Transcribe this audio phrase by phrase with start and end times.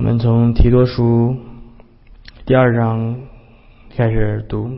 [0.00, 1.36] 我们从提多书
[2.46, 3.16] 第二章
[3.94, 4.70] 开始读。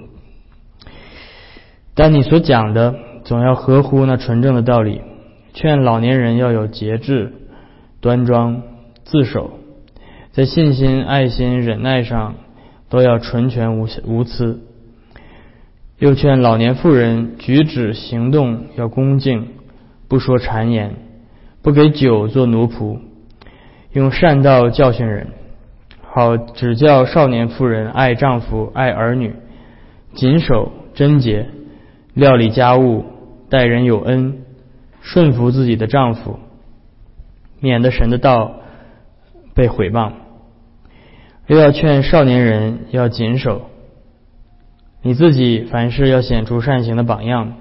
[1.95, 5.01] 但你所讲的，总要合乎那纯正的道理，
[5.55, 7.35] 劝老年人要有节制、
[8.01, 8.63] 端庄、
[9.05, 9.61] 自守，
[10.33, 12.35] 在信心、爱心、忍耐上
[12.91, 14.61] 都要纯全无无疵。
[16.01, 19.47] 又劝老年妇人举止行动要恭敬，
[20.09, 20.97] 不说谗言，
[21.63, 22.99] 不给酒做奴仆，
[23.93, 25.29] 用善道教训人，
[26.03, 29.35] 好指教少年妇人爱丈夫、爱儿女，
[30.15, 31.47] 谨守贞洁。
[32.15, 33.05] 料理家务，
[33.49, 34.43] 待人有恩，
[35.01, 36.39] 顺服自己的丈夫，
[37.61, 38.57] 免得神的道
[39.55, 40.13] 被毁谤。
[41.47, 43.63] 又要劝少年人要谨守，
[45.03, 47.55] 你自己凡事要显出善行的榜样，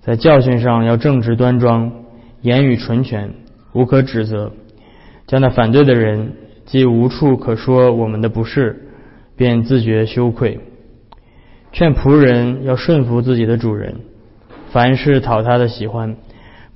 [0.00, 1.92] 在教训上要正直端庄，
[2.42, 3.30] 言语纯全，
[3.72, 4.52] 无可指责，
[5.26, 6.32] 将那反对的人
[6.66, 8.88] 既无处可说我们的不是，
[9.36, 10.60] 便自觉羞愧。
[11.72, 13.96] 劝仆人要顺服自己的主人，
[14.70, 16.16] 凡事讨他的喜欢，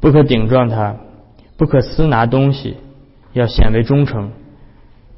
[0.01, 0.97] 不可顶撞他，
[1.57, 2.77] 不可私拿东西，
[3.33, 4.33] 要显为忠诚，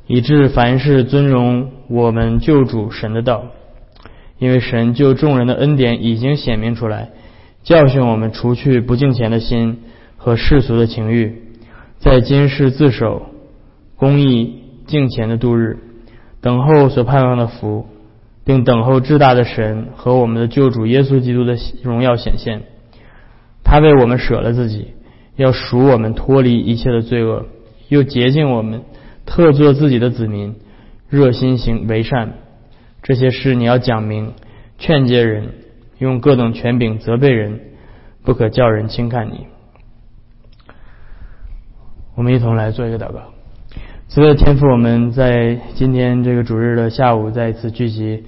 [0.07, 3.47] 以致凡事尊荣我们救主神的道。
[4.39, 7.11] 因为神救众人的恩典已经显明出来，
[7.63, 9.81] 教训我们除去不敬虔的心
[10.17, 11.43] 和世俗的情欲，
[12.01, 13.23] 在今世自守，
[13.97, 15.79] 公义敬虔的度日，
[16.41, 17.87] 等候所盼望的福。
[18.43, 22.63] 并等候至大的神和我们的救主耶稣基督的荣耀显现。
[23.63, 24.89] 他为我们舍了自己，
[25.37, 27.47] 要赎我们脱离一切的罪恶，
[27.89, 28.83] 又洁净我们，
[29.25, 30.57] 特作自己的子民，
[31.09, 32.33] 热心行为善。
[33.03, 34.33] 这些事你要讲明，
[34.79, 35.51] 劝诫人，
[35.99, 37.61] 用各等权柄责备人，
[38.25, 39.47] 不可叫人轻看你。
[42.15, 43.21] 我们一同来做一个祷告。
[44.09, 48.25] 所有的天赋，我们在今天这个主日的下午再一次聚集，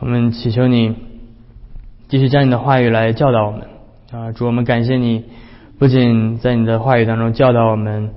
[0.00, 0.96] 我们祈求你
[2.08, 3.60] 继续将你的话语来教导我们
[4.10, 4.32] 啊！
[4.32, 5.24] 主，我们感谢你，
[5.78, 8.10] 不仅在你的话语当中教导我们，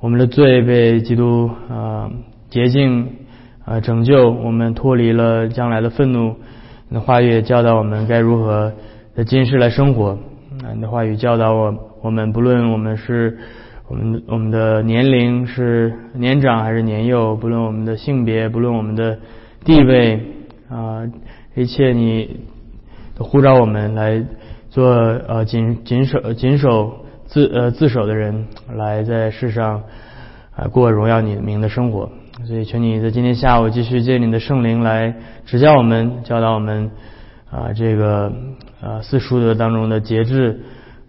[0.00, 2.10] 我们的罪被基督啊
[2.50, 3.12] 洁净
[3.64, 6.36] 啊拯救，我们脱离了将来的愤怒。
[6.90, 8.74] 你的话语也教导我们该如何
[9.16, 10.18] 在今世来生活
[10.62, 10.68] 啊！
[10.74, 13.38] 你的话语教导我，我们不论我们是。
[13.88, 19.18] 我们我们的年龄是年长还是年幼，不论我们的性别，不论我们的
[19.64, 20.20] 地位
[20.68, 21.08] 啊，
[21.54, 22.40] 一切你
[23.16, 24.22] 都呼召我们来
[24.68, 29.82] 做呃谨谨守谨守自呃自守的人，来在世上
[30.54, 32.10] 啊过荣耀你名的生活。
[32.44, 35.14] 所以求你在今天下午继续借你的圣灵来
[35.46, 36.90] 指教我们，教导我们
[37.50, 38.30] 啊这个
[38.82, 40.60] 啊四书的当中的节制。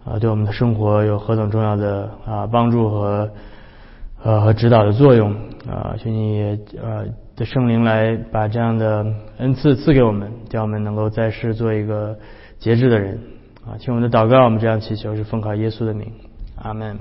[0.04, 3.30] 啊，对我们的生活有何等重要的啊帮助和
[4.22, 5.32] 呃和指导的作用
[5.68, 5.94] 啊！
[6.02, 7.04] 请你呃
[7.36, 9.06] 的圣灵来把这样的
[9.38, 12.16] 恩赐赐给我们，叫我们能够在世做一个
[12.58, 13.20] 节制的人
[13.66, 13.76] 啊！
[13.78, 16.10] 请我们的祷告，我们这样祈求是奉靠耶稣的名，
[16.56, 16.96] 阿门。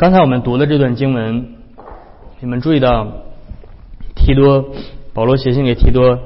[0.00, 1.56] 刚才我们读的这段经文，
[2.40, 3.06] 你们注意到
[4.16, 4.70] 提多
[5.12, 6.18] 保罗写信给提多，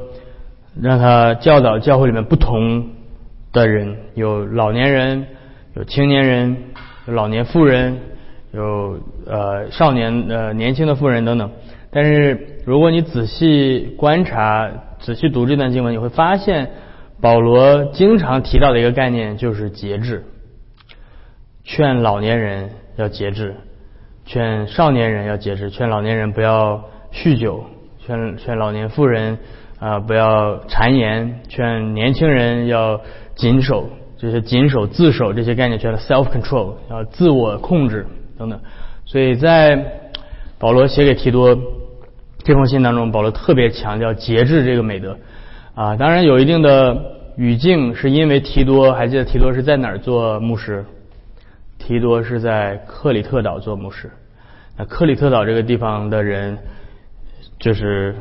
[0.80, 2.90] 让他教导教会里面不同
[3.52, 5.26] 的人，有老年人，
[5.74, 6.56] 有青年人，
[7.08, 7.98] 有老年妇人，
[8.52, 11.50] 有呃少年呃年轻的妇人等等。
[11.90, 14.70] 但是如果你仔细观察、
[15.00, 16.70] 仔细读这段经文，你会发现
[17.20, 20.26] 保罗经常提到的一个概念就是节制，
[21.64, 22.70] 劝老年人。
[22.96, 23.54] 要节制，
[24.24, 27.64] 劝少年人要节制，劝老年人不要酗酒，
[28.04, 29.38] 劝劝老年妇人
[29.78, 33.00] 啊不要谗言，劝年轻人要
[33.34, 38.06] 谨守，就是谨守自守这些概念，叫 self control，要自我控制
[38.38, 38.60] 等等。
[39.04, 40.00] 所以在
[40.58, 41.58] 保罗写给提多
[42.42, 45.16] 这封信当中，保罗特别强调节制这个美德
[45.74, 45.96] 啊。
[45.96, 46.96] 当然有一定的
[47.36, 50.84] 语境，是因为提多还记得提多是在哪儿做牧师？
[51.86, 54.10] 提多是在克里特岛做牧师。
[54.74, 56.56] 那克里特岛这个地方的人，
[57.58, 58.14] 就是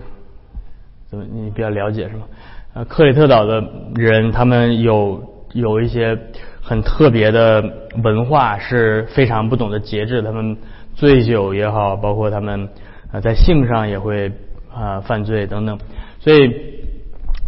[1.10, 2.26] 怎么你比较了解是吗？
[2.74, 3.64] 啊，克里特岛的
[3.96, 6.18] 人他们有有一些
[6.62, 7.64] 很特别的
[8.04, 10.22] 文化，是非常不懂得节制。
[10.22, 10.58] 他们
[10.94, 12.68] 醉酒也好，包括他们
[13.14, 14.30] 啊在性上也会
[14.74, 15.80] 啊犯罪等等。
[16.20, 16.54] 所以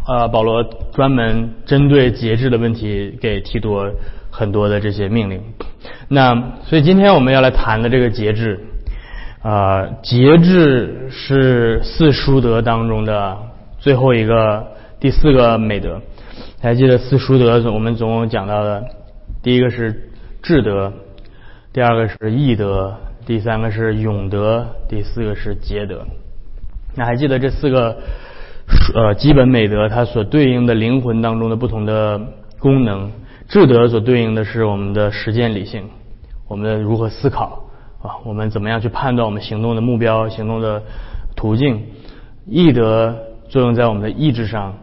[0.08, 0.64] 啊，保罗
[0.94, 3.92] 专门针对节制的问题给提多。
[4.38, 5.42] 很多的这些命令。
[6.10, 6.36] 那
[6.66, 8.60] 所以今天我们要来谈的这个节制，
[9.42, 13.38] 啊，节制是四书德当中的
[13.80, 14.68] 最后一个
[15.00, 16.02] 第四个美德。
[16.62, 18.84] 还记得四书德我们总共讲到的，
[19.42, 20.10] 第一个是
[20.42, 20.92] 智德，
[21.72, 22.94] 第二个是义德，
[23.26, 26.06] 第三个是勇德，第四个是节德。
[26.94, 27.98] 那还记得这四个
[28.94, 32.20] 呃基本美德它所对应的灵魂当中的不同的
[32.60, 33.10] 功能？
[33.48, 35.90] 智德所对应的是我们的实践理性，
[36.48, 37.64] 我们如何思考
[38.02, 40.82] 啊，我们怎么样去判断我们行动的目标、行动的
[41.36, 41.84] 途径？
[42.46, 43.16] 义德
[43.50, 44.74] 作用在我们的意志上。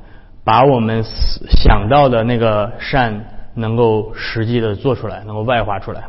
[0.45, 6.03] 把我们想到的那个善能够实际的做出来，能够外化出来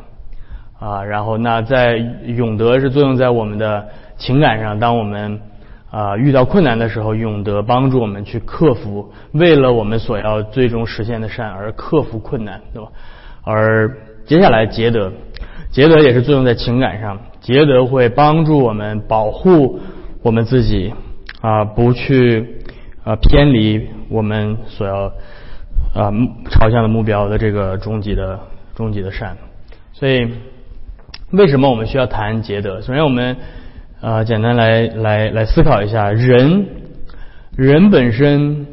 [0.80, 1.04] 啊。
[1.04, 5.40] 然后那在永德是作用在我们的情感上，当我们
[5.94, 12.90] 啊遇到困难的时候，永德帮助我们去克服，为了我们所要最终实现的善而克服困难，对吧？
[13.44, 13.96] 而
[14.26, 15.12] 接下来节德，
[15.72, 19.80] 节德也是作用在情感上，节德会帮助我们保护
[20.24, 20.94] 我们自己
[21.42, 22.60] 啊，不去。
[23.06, 25.12] 啊，偏离我们所要
[25.94, 26.10] 啊
[26.50, 28.40] 朝向的目标的这个终极的
[28.76, 29.36] 终极的善，
[29.92, 30.26] 所以
[31.32, 32.80] 为什么我们需要谈节德？
[32.80, 33.36] 首先，我们
[34.04, 36.66] 啊简单来来来思考一下，人
[37.56, 38.68] 人本身，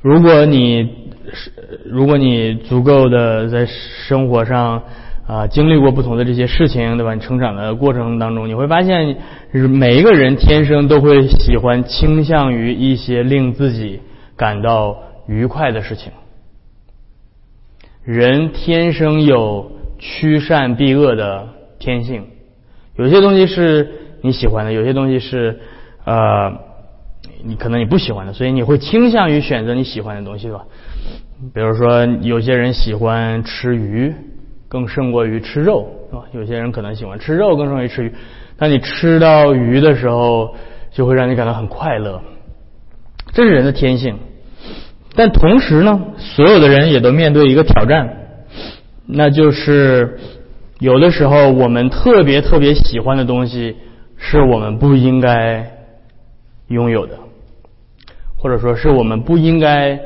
[0.00, 0.88] 如果你
[1.32, 1.52] 是
[1.86, 4.82] 如果你足够的在生活上。
[5.24, 7.14] 啊，经历过不同的这些事情，对吧？
[7.14, 9.16] 你成长的过程当中，你会发现，
[9.52, 14.00] 每一个人天生都会喜欢倾向于一些令自己
[14.36, 14.98] 感到
[15.28, 16.12] 愉快的事情。
[18.04, 21.48] 人天生有趋善避恶的
[21.78, 22.24] 天性，
[22.96, 23.88] 有些东西是
[24.22, 25.60] 你喜欢的，有些东西是
[26.04, 26.50] 呃，
[27.44, 30.64] 你可能你不喜欢的，所以你会倾向于选择你喜欢的东西，对吧？
[31.54, 34.14] 比如说，有些人喜欢吃鱼。
[34.68, 36.22] 更胜过于吃肉，是吧？
[36.32, 38.12] 有些人可能喜欢吃肉，更胜于吃鱼。
[38.56, 40.54] 当你吃到鱼的时候，
[40.90, 42.22] 就会让你感到很快乐，
[43.34, 44.16] 这是人的天性。
[45.14, 48.16] 但同时呢，所有的人也都面对一个挑战，
[49.04, 50.18] 那就是
[50.78, 53.76] 有的时候我们特别特别喜欢的东西，
[54.24, 55.68] 是我们不应该
[56.68, 57.18] 拥有的，
[58.38, 59.98] 或者说是我们不应该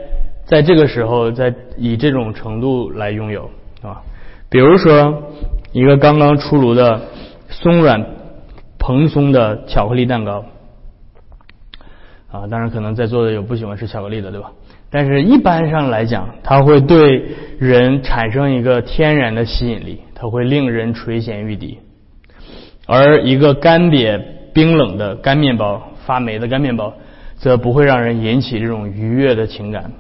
[0.46, 3.50] 在这个时候在以这种程度来拥有，
[3.82, 4.00] 啊？
[4.48, 5.22] 比如说，
[5.70, 7.02] 一个刚刚出炉的
[7.50, 8.06] 松软
[8.78, 10.46] 蓬松的巧克力蛋糕，
[12.30, 14.50] 啊，当然可能在座的有不喜欢吃巧克力的，对吧？
[14.88, 17.22] 但是一般上来讲，它会对
[17.58, 21.78] 人产生一个天然的吸引力，它会令人垂涎欲滴。
[22.86, 24.20] 而一个干瘪
[24.54, 26.94] 冰冷的干面包、发霉的干面包，
[27.36, 29.90] 则不会让人引起这种愉悦的情感。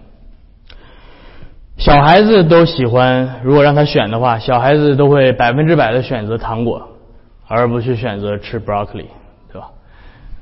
[1.76, 6.88] 小孩子都喜欢，如果让他选的话，小孩子都会百分之百的选择糖果，
[7.46, 9.04] 而不去选择吃 broccoli，
[9.52, 9.68] 对吧？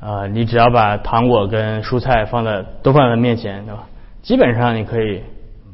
[0.01, 3.89] 啊，你只要把糖果跟蔬菜放在都放在面前，对吧？
[4.23, 5.23] 基本上你可以，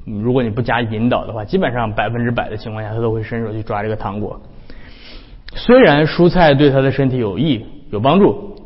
[0.07, 4.41] 如果你不加引导的话，基本上百分之百的情况下，他都会伸手去抓这个糖果。
[5.55, 8.57] 虽然蔬菜对他的身体有益有帮助，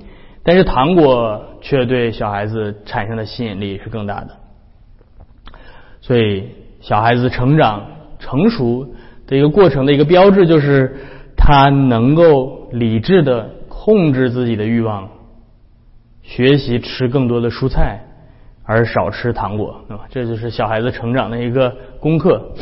[0.42, 4.30] 但是糖果却对小孩子产生的吸引力是更大的，
[6.00, 6.48] 所以。
[6.80, 7.82] 小孩子成长
[8.18, 8.86] 成熟
[9.26, 10.94] 的一个过程的一个标志，就是
[11.34, 15.08] 他能够理智的控制自己的欲望，
[16.20, 18.00] 学习吃更多的蔬菜，
[18.64, 20.04] 而少吃糖果，对吧？
[20.10, 22.52] 这就是小孩子成长的一个功课。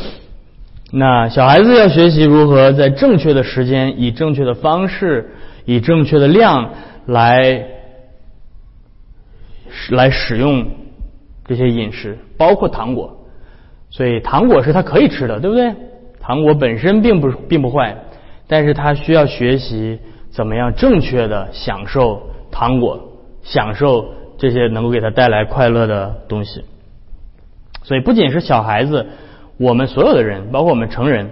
[0.95, 5.31] 那小孩子要学习如何在正确的时间、以正确的方式、
[5.65, 6.69] 以正确的量
[7.07, 7.65] 来
[9.89, 10.67] 来使用
[11.45, 13.25] 这些饮食，包括糖果。
[13.89, 15.73] 所以糖果是他可以吃的，对不对？
[16.19, 17.97] 糖果本身并不并不坏，
[18.47, 19.97] 但是他需要学习
[20.29, 22.21] 怎么样正确的享受
[22.51, 22.99] 糖果，
[23.41, 24.05] 享受
[24.37, 26.63] 这些能够给他带来快乐的东西。
[27.81, 29.07] 所以不仅是小孩子，
[29.57, 31.29] 我们所有的人，包括我们成人，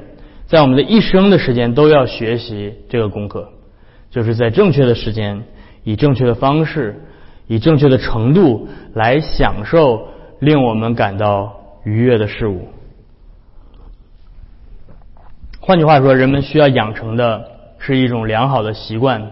[0.48, 3.50] 在我们的一生的时间都要学习这个功课，
[4.10, 5.44] 就是在正确的时间，
[5.84, 7.02] 以正确的方式，
[7.48, 10.08] 以正确的程度来享受
[10.40, 11.58] 令我们感到。
[11.84, 12.68] 愉悦的事物。
[15.60, 17.44] 换句话说，人们需要养成的
[17.80, 19.32] 是一种良好的习惯，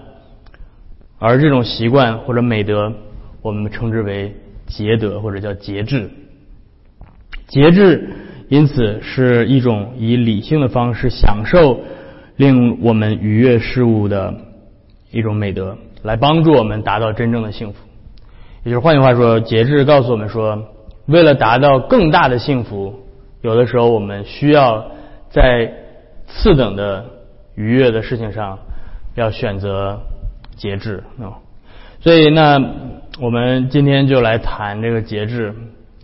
[1.19, 2.91] 而这种习惯或者美德，
[3.43, 6.09] 我们称之为节德或者叫节制。
[7.49, 8.09] 节制，
[8.49, 11.79] 因此是一种以理性的方式享受
[12.35, 14.35] 令我们愉悦事物的
[15.11, 17.79] 一种美德，来帮助我们达到真正的幸福。
[18.63, 20.65] 也就是换句话说，节制告诉我们说。
[21.05, 22.93] 为了达到更大的幸福，
[23.41, 24.91] 有的时候我们需要
[25.31, 25.73] 在
[26.27, 27.03] 次等的
[27.55, 28.59] 愉悦的事情上
[29.15, 30.01] 要选择
[30.55, 31.41] 节制啊。
[31.99, 32.63] 所以那
[33.19, 35.55] 我们今天就来谈这个节制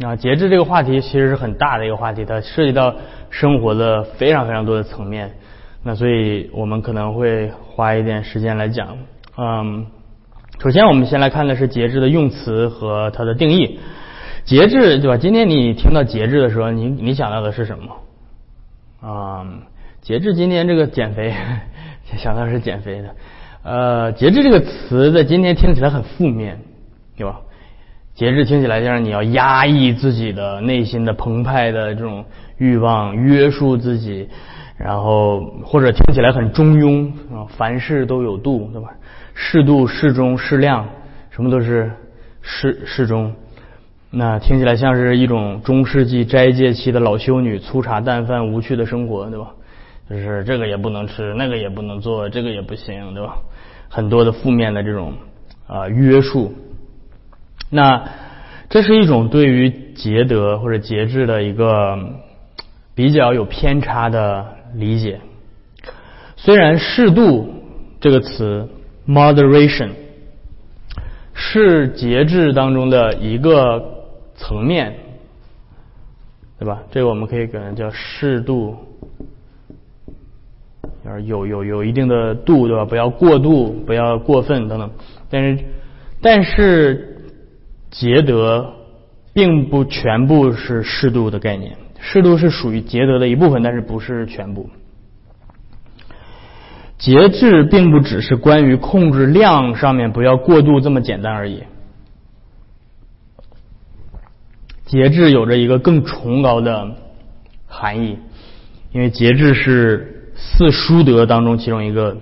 [0.01, 0.15] 啊。
[0.15, 2.95] 节制这个话题其实是很大的一个话题，它涉及到
[3.29, 5.31] 生活的非常非常多的层面。
[5.83, 8.97] 那所以我们可能会花一点时间来讲。
[9.37, 9.85] 嗯，
[10.59, 13.79] 首先我们先来看的是节制的用词和它的定义。
[14.45, 15.17] 节制对吧？
[15.17, 17.97] 今天你听到节制的时候，你你想到的是什么？
[19.01, 19.45] 啊，
[20.01, 21.33] 节制今天这个减肥，
[22.17, 23.15] 想到是减肥的。
[23.63, 26.59] 呃，节制这个词在今天听起来很负面，
[27.17, 27.41] 对吧？
[28.15, 32.23] 节制听起来像是你要压抑自己的内心的澎湃的这种
[32.57, 34.29] 欲望，约束自己，
[34.77, 38.87] 然后或者听起来很中庸啊，凡事都有度，对吧？
[39.33, 40.87] 适度、适中、适量，
[41.29, 41.91] 什么都是
[42.41, 43.33] 适适中。
[44.11, 49.51] 那听起来像是一种中世纪斋戒期的老修女粗茶淡饭、无趣的生活，对吧？
[50.09, 53.35] 就是这个也不能吃，那个也不能做，这个也不行，对吧？
[53.89, 55.11] 很多的负面的这种
[55.67, 56.53] 啊约束，
[57.75, 58.09] 那
[58.69, 61.97] 这是一种对于节德或者节制的一个
[62.95, 65.19] 比较有偏差的理解。
[66.37, 67.53] 虽然适度
[67.99, 68.67] 这个词
[69.07, 69.89] moderation
[71.33, 73.83] 是节制当中的一个
[74.35, 74.95] 层面，
[76.57, 76.81] 对吧？
[76.91, 78.77] 这个我们可以可能叫适度。
[81.25, 82.83] 有有有一定的度，对吧？
[82.83, 84.89] 不要过度，不要过分等等。
[85.29, 85.63] 但是，
[86.19, 87.14] 但是
[87.97, 88.73] 节德
[89.33, 94.69] 并不全部是适度的概念，适度是属于节德的一部分，但是不是全部。
[96.97, 101.63] 节制并不只是关于控制量上面不要过度这么简单而已。
[104.85, 106.95] 节制有着一个更崇高的
[107.67, 108.17] 含义，
[108.91, 110.11] 因为节制是。
[110.37, 112.17] 四书德当中其中一个，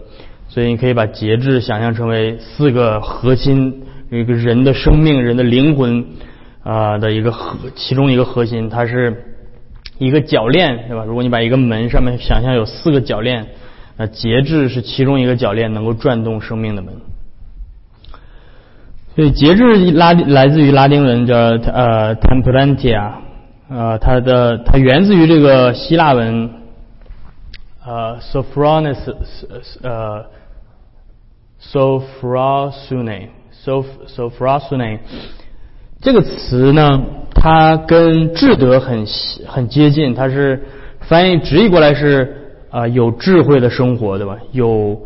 [0.48, 3.83] 所以你可以把节制想象成为四个核心，
[4.18, 6.06] 一个人的生命、人的灵魂
[6.64, 9.24] 啊的一个核，其中一个核心，它是
[9.98, 11.04] 一个铰链，对吧？
[11.06, 13.48] 如果你把一个门上面想象有四个铰链，
[13.98, 16.94] 那节制是其中一个铰链，能够转动生命的门。
[19.16, 23.12] 所以节制拉来自于拉丁文叫呃 temperantia，
[23.70, 26.50] 呃，它的它源自于这个希腊文。
[27.86, 29.14] 呃，sophronis，
[29.82, 30.26] 呃
[31.60, 33.28] s o p h r o s u n e
[33.64, 35.00] ，sophrosune，soph，sophrosune，
[36.02, 37.02] 这个词呢，
[37.34, 39.06] 它跟智德很
[39.48, 40.64] 很接近，它是
[41.02, 42.36] 翻译直译过来是
[42.70, 44.38] 啊有智慧的生活，对吧？
[44.52, 45.02] 有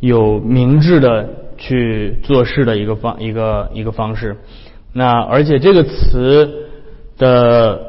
[0.00, 4.36] 有明智的去做事的一个方一个一个方式。
[4.92, 6.50] 那而且这个词
[7.18, 7.86] 的。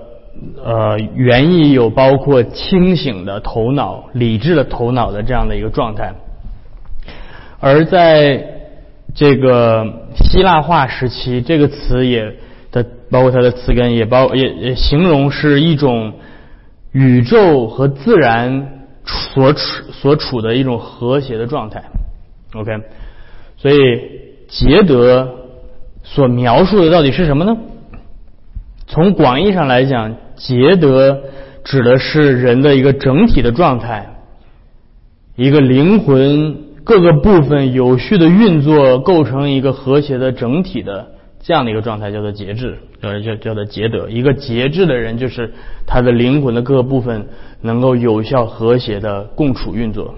[0.63, 6.13] 呃，原意有包括清醒的头脑、理智的头脑的这样的一个状态，
[7.59, 8.41] 而在
[9.13, 9.85] 这个
[10.15, 12.36] 希腊化时期，这个词也
[12.72, 16.13] 的包括它的词根也包也也形容是一种
[16.91, 19.60] 宇宙和自然所处
[19.91, 21.84] 所处的一种和谐的状态。
[22.53, 22.72] OK，
[23.58, 23.77] 所以
[24.48, 25.36] 杰德
[26.03, 27.58] 所描述的到底是什么呢？
[28.88, 31.22] 从广义上来讲，节德
[31.63, 34.15] 指的是人的一个整体的状态，
[35.38, 36.58] 一个灵魂
[36.91, 41.07] 各个部分有序的运作，构成一个和谐的整体的
[41.39, 44.10] 这样的一个状态，叫做节制，叫叫叫做节德。
[44.10, 45.53] 一个节制的人，就是
[45.88, 47.25] 他的灵魂的各个部分
[47.62, 50.13] 能够有效和谐的共处运作。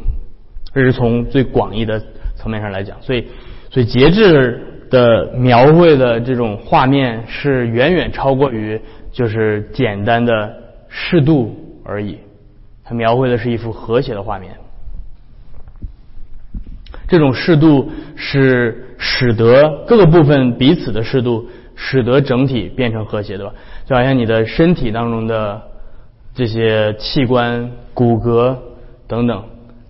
[0.73, 2.01] 这是从最广义的
[2.35, 3.27] 层面上来讲，所以
[3.69, 4.69] 所以节制。
[4.89, 8.79] 的描绘的这种画面是远远超过于
[9.11, 10.53] 就是简单的
[10.87, 11.51] 适度
[11.83, 12.19] 而已，
[12.83, 14.53] 它描绘的是一幅和谐的画面。
[17.13, 23.53] 这种适度是使得各个部分彼此的适度，使得整体变成和谐，对吧？
[23.85, 25.61] 就好像你的身体当中的
[26.33, 28.57] 这些器官、骨骼
[29.07, 29.43] 等等，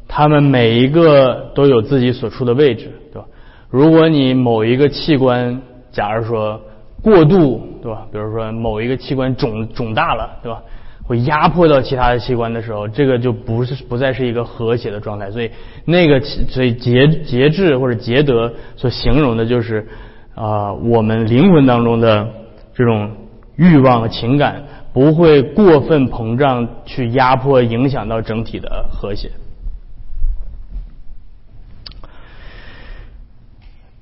[0.06, 3.28] 它们每一个都有自己所处的位置，对吧？
[3.70, 5.62] 如果你某一个器官，
[5.94, 6.60] 假如说
[7.02, 8.06] 过度，对吧？
[8.12, 10.62] 比如说某一个器官肿肿大了，对吧？
[11.04, 15.30] 会压迫到其他的器官的时候，这个就不是不再是一个和谐的状态。
[15.32, 15.52] 所以
[15.86, 19.88] 那个所以节节制或者节德所形容的就是
[20.34, 22.28] 啊，我们灵魂当中的
[22.74, 23.12] 这种
[23.56, 29.30] 欲望和情感不会过分膨胀，去压迫影响到整体的和谐。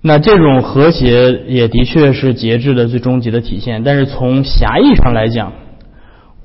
[0.04, 5.54] 那这种和谐也的确是节制的最终极的体现，但是从狭义上来讲，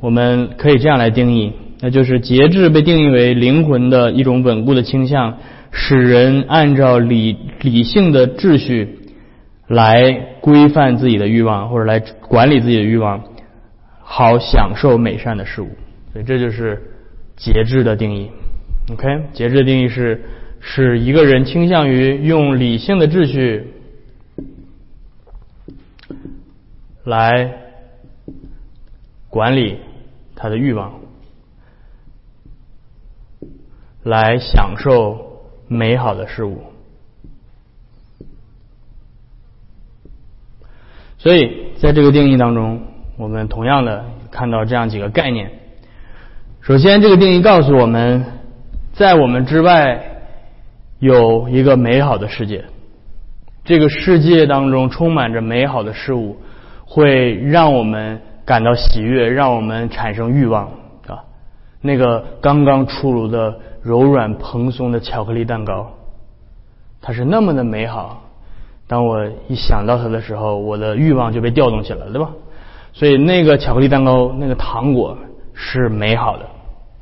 [0.01, 5.39] 我们可以这样来定义：那就是节制被定义为灵魂的一种稳固的倾向，
[5.73, 8.99] 使人按照理理性的秩序
[9.67, 13.25] 来规范自己的欲望，或者来管理自己的欲望，
[14.01, 15.69] 好享受美善的事物。
[16.13, 16.83] 所以这就是
[17.37, 18.31] 节制的定义。
[18.93, 20.23] OK，节制的定义是
[20.61, 23.65] 使一个人倾向于用理性的秩序
[27.05, 27.51] 来
[29.29, 29.77] 管理
[30.37, 30.93] 他的欲望，
[34.05, 36.63] 来享受美好的事物。
[41.19, 42.83] 所以在这个定义当中，
[43.17, 45.51] 我们同样的看到这样几个概念。
[46.61, 48.25] 首先，这个定义告诉我们，
[48.93, 50.05] 在我们之外
[50.99, 52.65] 有一个美好的世界。
[53.65, 56.37] 这个世界当中充满着美好的事物，
[56.85, 60.67] 会让我们感到喜悦，让我们产生欲望
[61.07, 61.21] 啊。
[61.83, 65.91] 那个刚刚出炉的柔软蓬松的巧克力蛋糕，
[67.03, 68.23] 它是那么的美好。
[68.89, 72.31] 当我一想到它的时候，我的欲望就被调动起来了，对吧？
[72.93, 75.19] 所以那个巧克力蛋糕，那个糖果
[75.53, 76.47] 是美好的。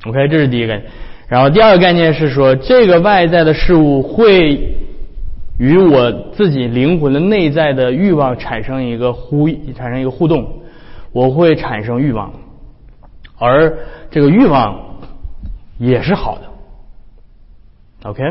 [0.07, 0.81] OK，这是第一个。
[1.29, 4.77] 然后第二个概念是说，这个外在的事物会
[5.59, 10.47] 与我自己灵魂的内在的欲望产生一个呼，产生一个互动，
[11.15, 12.33] 我会产生欲望，
[13.39, 13.79] 而
[14.11, 14.99] 这个欲望
[15.79, 18.11] 也是好的。
[18.11, 18.23] OK，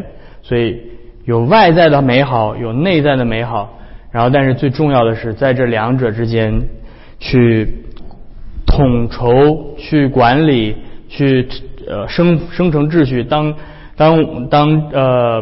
[0.44, 0.82] 所以
[1.26, 3.80] 有外在的美好，有内在的美好，
[4.12, 6.62] 然后但是最重要的是在这两者之间
[7.20, 7.86] 去
[8.68, 10.76] 统筹、去管理、
[11.10, 11.48] 去
[11.88, 13.24] 呃生生成秩序。
[13.24, 13.56] 当
[13.96, 15.42] 当当呃。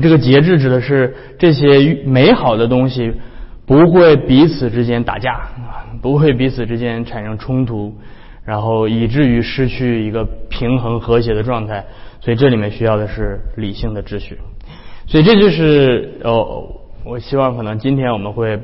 [0.00, 3.12] 这个节制指的是这些美好的东西
[3.66, 5.40] 不会彼此之间打架，
[6.00, 7.94] 不会彼此之间产生冲突，
[8.44, 11.84] 然后以至于失去一个平衡和谐的状态。
[12.20, 14.38] 所以这里面需要的是理性的秩序。
[15.06, 16.68] 所以这就是哦，
[17.04, 18.60] 我希望可能今天我们会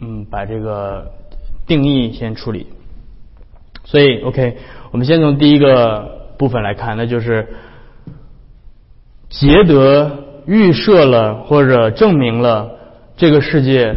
[0.00, 1.10] 嗯把这个
[1.66, 2.66] 定义先处理。
[3.84, 4.56] 所以 OK，
[4.90, 7.46] 我们先从第一个部分来看，那就是
[9.28, 10.24] 节德。
[10.48, 12.70] 预设了或者证明了
[13.18, 13.94] 这个世界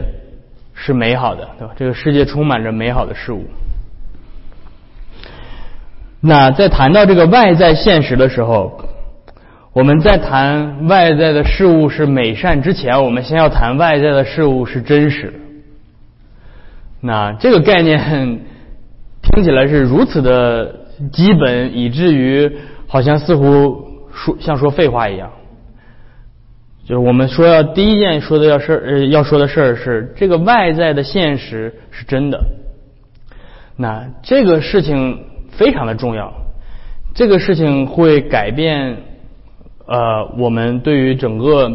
[0.84, 1.74] 是美好的，对吧？
[1.78, 3.46] 这个世界充满着美好的事物。
[6.20, 8.82] 那在谈到这个外在现实的时候，
[9.74, 15.32] 我们在谈外在的事物是美善之前，我们先要谈外在的事物是真实。
[17.00, 18.40] 那这个概念
[19.22, 20.76] 听起来是如此的
[21.12, 25.30] 基本，以至于好像似乎说像说废话一样。
[26.84, 32.44] 就是我们说要第一件说的要事儿呃要说的事儿是这个外在的现实是真的，
[33.78, 36.34] 那这个事情非常的重要，
[37.14, 38.98] 这个事情会改变
[39.86, 41.72] 呃我们对于整个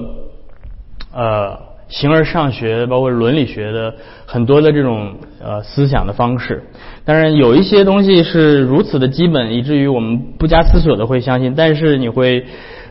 [1.15, 1.57] 呃
[1.89, 3.95] 形而上学包括伦理学的
[4.27, 6.65] 很多的这种呃思想的方式，
[7.05, 12.45] 当然有一些东西是如此的基本，以至于我们不加思索的会相信，但是你会。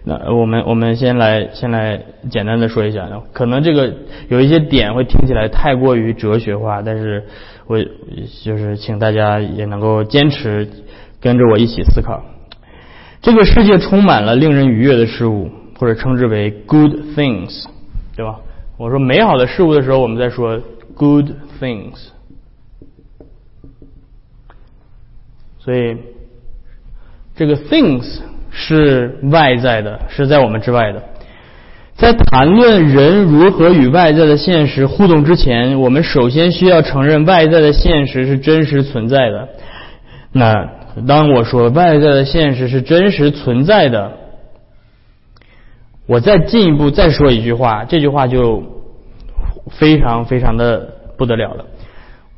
[0.07, 3.91] 那我们我们先来先来简单的说一下，可能这个
[4.29, 7.23] 有一些点会听起来太过于哲学化，但是
[7.65, 7.83] 我
[8.43, 10.69] 就是请大家也能够坚持
[11.19, 12.23] 跟着我一起思考。
[13.19, 17.65] 这个世界充满了令人愉悦的事物，或者称之为 good things，
[18.15, 18.39] 对吧？
[18.77, 20.61] 我说美好的事物的时候，我们在说
[20.93, 22.09] good things，
[25.57, 25.97] 所以
[27.35, 28.21] 这个 things。
[28.57, 31.03] 是外在的，是在我们之外的。
[31.93, 39.49] 在谈论人如何与外在的现实互动之前，我们首先需要承认外在的现实是真实存在的。
[40.31, 40.69] 那
[41.05, 44.13] 当我说外在的现实是真实存在的，
[46.07, 48.63] 我再进一步再说一句话，这句话就
[49.71, 51.65] 非常非常的不得了了。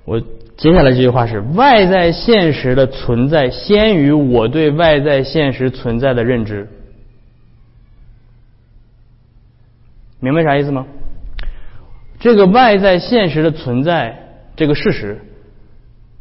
[0.04, 0.20] 我。
[0.58, 6.68] 接下来这句话是：外在现实的存在先于我对外在现实存在的认知。
[10.20, 10.88] 明白啥意思吗？
[12.20, 14.18] 这个外在现实的存在
[14.56, 15.22] 这个事实，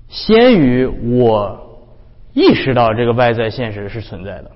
[0.09, 1.89] 先于我
[2.35, 4.51] 意识到这个外在现实是存在的。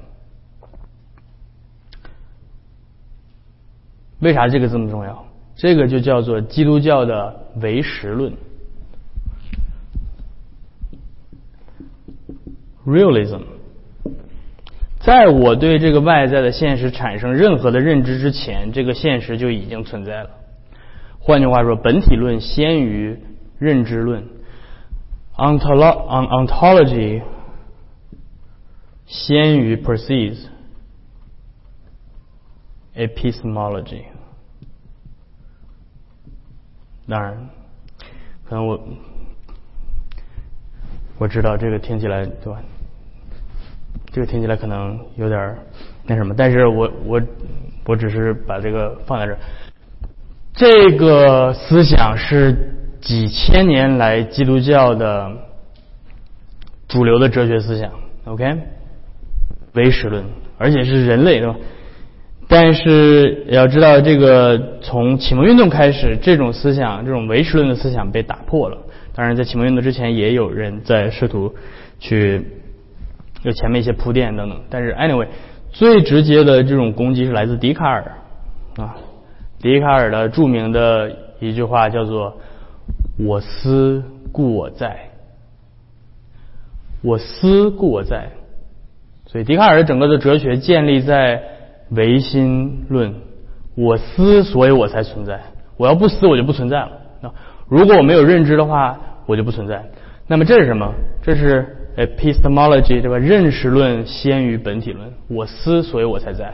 [4.18, 5.24] 为啥这个这么重要？
[5.56, 8.30] 这个就叫做基督教的唯实论。
[12.86, 13.42] Realism，
[15.00, 20.30] 在我对这个外在的现实产生任何的认知之前，这个现实就已经存在了。
[21.18, 23.18] 换句话说，本体论先于
[23.58, 24.26] 认知论
[25.36, 27.22] ，ontology
[29.06, 30.46] 先于 precedes
[32.96, 34.04] epistemology。
[37.06, 37.50] 当然，
[38.44, 38.80] 可能我
[41.20, 42.59] 我知道这个听起来对吧？
[44.11, 45.54] 这个听起来可能有点
[46.06, 47.20] 那什么，但是我我
[47.85, 49.38] 我只是把这个放在这儿。
[50.54, 52.56] 这个思想是
[53.02, 55.30] 几千年来基督教的
[56.88, 57.90] 主流的哲学思想
[58.24, 58.56] ，OK？
[59.74, 60.24] 唯识论，
[60.56, 61.56] 而且是人类，对吧？
[62.48, 68.78] 但是要知道，这个从启蒙运动开始，这种思想，这种唯识论的思想被打破了。
[69.20, 71.54] 当然，在启蒙运动之前，也有人在试图
[71.98, 72.42] 去
[73.42, 74.59] 有前面一些铺垫等等。
[74.70, 75.26] 但是，anyway，
[75.72, 78.12] 最直接的这种攻击是来自笛卡尔
[78.78, 78.96] 啊。
[79.61, 82.38] 笛卡尔的著名的一句话叫做
[83.22, 84.02] “我思
[84.33, 85.11] 故我在”，
[87.04, 88.30] 我思故我在。
[89.26, 91.42] 所以，笛卡尔整个的哲学建立在
[91.90, 93.16] 唯心论，
[93.74, 95.42] 我思，所以我才存在。
[95.76, 96.92] 我要不思，我就不存在了。
[97.20, 97.30] 那
[97.68, 98.98] 如果我没有认知的话，
[99.30, 99.80] 我就不存在。
[100.26, 100.92] 那么这是什么？
[101.22, 101.64] 这是
[101.96, 103.16] epistemology 对吧？
[103.16, 105.12] 认识论先于本体论。
[105.28, 106.52] 我思，所以我才在。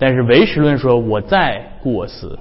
[0.00, 2.36] 但是唯识论说我在，故我思。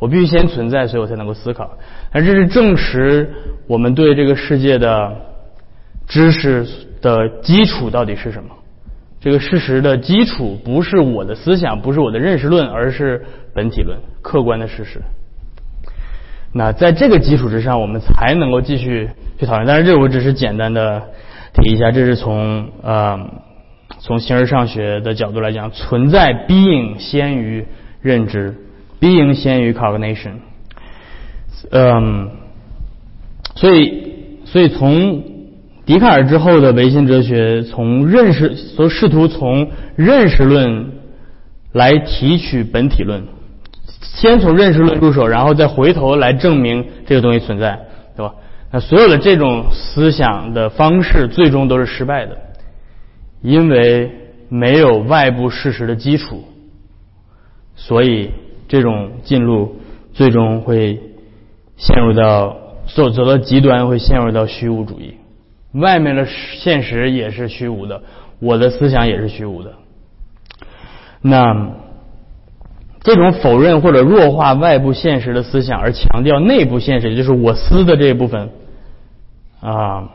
[0.00, 1.78] 我必须先存在，所以我才能够思考。
[2.10, 3.32] 而这是证实
[3.68, 5.16] 我们对这个世界的
[6.08, 6.66] 知识
[7.00, 8.50] 的基础到底是什么？
[9.20, 15.00] 这个事实的基础不是我的思想，不是我的认识论，而是本体论，客观的事实。
[16.56, 19.66] 那在这个基础之上，我们才能够继续去讨论。
[19.66, 21.02] 但是这我只是简单的
[21.52, 23.18] 提一下，这是从呃
[23.98, 27.66] 从形而上学的角度来讲，存在 being 先于
[28.00, 28.54] 认知
[29.00, 30.34] ，being 先于 cognition。
[31.72, 32.30] 嗯，
[33.56, 34.04] 所以
[34.44, 35.24] 所以从
[35.84, 40.92] 笛卡尔之后的唯心哲学，从认识，所试图从认识论
[41.72, 43.24] 来提取本体论。
[44.12, 47.80] 先从认识论入手，然后再回头来证明这个东西存在，
[48.14, 48.34] 对吧？
[48.70, 52.36] 那所有的这种思想的方式，最终都是失败的，
[53.40, 54.10] 因为
[54.48, 56.44] 没有外部事实的基础，
[57.76, 58.30] 所以
[58.68, 59.76] 这种进路
[60.12, 61.00] 最终会
[61.76, 65.14] 陷入到走走到极端，会陷入到虚无主义。
[65.72, 68.02] 外面的现实也是虚无的，
[68.38, 69.72] 我的思想也是虚无的。
[71.22, 71.83] 那。
[73.04, 78.48] 这种否认或者弱化外部现实的思想，而强调内部现实，也就是我思的这一部分
[79.60, 80.08] 啊，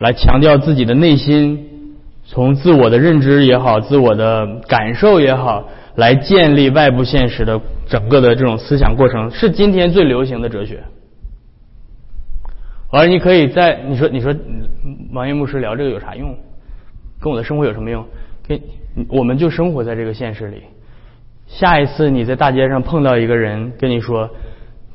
[0.00, 1.94] 来强调自己的内心，
[2.26, 10.82] 从自我的认知也好，自我的感受也好，来建立外部现实的整个的这种思想过程，是今天最流行的哲学。
[12.90, 14.34] 而你可以在你说你说
[15.12, 16.34] 王一牧师聊这个有啥用？
[17.20, 18.04] 跟我的生活有什么用？
[18.48, 18.60] 跟
[19.08, 20.62] 我们就生活在这个现实里。
[21.48, 24.30] 下一次你在大街上碰到一个人跟你说，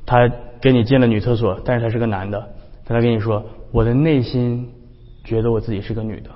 [0.06, 2.48] 他跟你进了女厕所，但是他是个男的，
[2.86, 4.70] 他来跟你说，我的内心
[5.24, 6.30] 觉得我自己是个女的，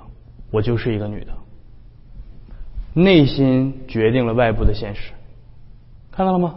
[0.52, 1.28] 我就是一个女的，
[2.94, 5.14] 内心决定了外部的现实，
[6.12, 6.56] 看到了吗？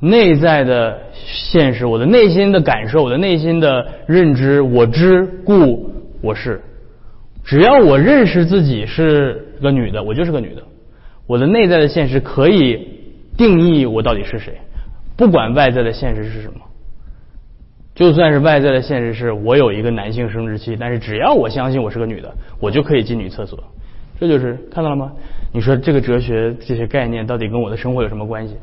[0.00, 6.60] 内在的现实，我的内心的感受，我的内心的认知，我知故我是，
[7.44, 10.62] 只要我认识自己是个女的，我就是个女的。
[11.30, 12.88] 我的内在的现实可以
[13.36, 14.60] 定义我到底是谁，
[15.16, 16.58] 不管外在的现实是什么。
[17.94, 23.62] 就算是外在的现实是我有一个男性生殖器，但是只要我相信我是个女的，我就可以进女厕所。
[24.18, 25.12] 这就是看到了吗？
[25.52, 28.56] 你说这个哲学这些概念到底跟我的生活有什么关系？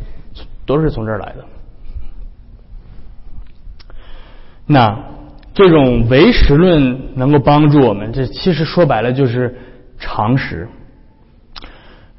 [0.65, 1.45] 都是从这儿来的。
[4.65, 4.99] 那
[5.53, 9.55] 这种唯识论能够帮助我们，这其实说白了就是
[9.97, 10.67] 常识。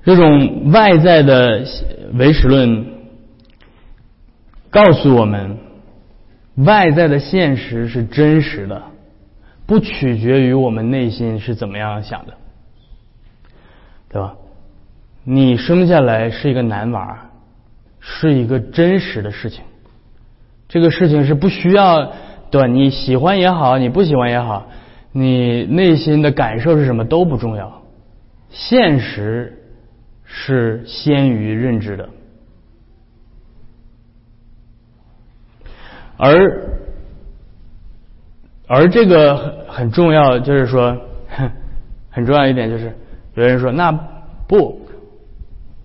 [0.09, 1.67] 这种外在的
[2.15, 2.87] 唯识论
[4.71, 5.59] 告诉我们，
[6.55, 8.83] 外在的现实是真实的，
[9.67, 12.33] 不取决于我们内心是怎么样想的，
[14.09, 14.35] 对吧？
[15.25, 17.29] 你生下来是一个男娃，
[18.01, 19.63] 是一个真实的事情，
[20.71, 22.15] 这个事情是不需要
[22.51, 22.67] 对？
[22.67, 24.69] 你喜欢也好，你不喜欢也好，
[25.13, 27.83] 你内心的感受是什么都不重要，
[28.49, 29.55] 现实。
[30.31, 32.09] 是先于认知的，
[36.19, 36.69] 而
[38.67, 40.99] 而这个很重要，就是说
[42.11, 42.93] 很重要一点就是，
[43.35, 43.91] 有人说那
[44.47, 44.87] 不，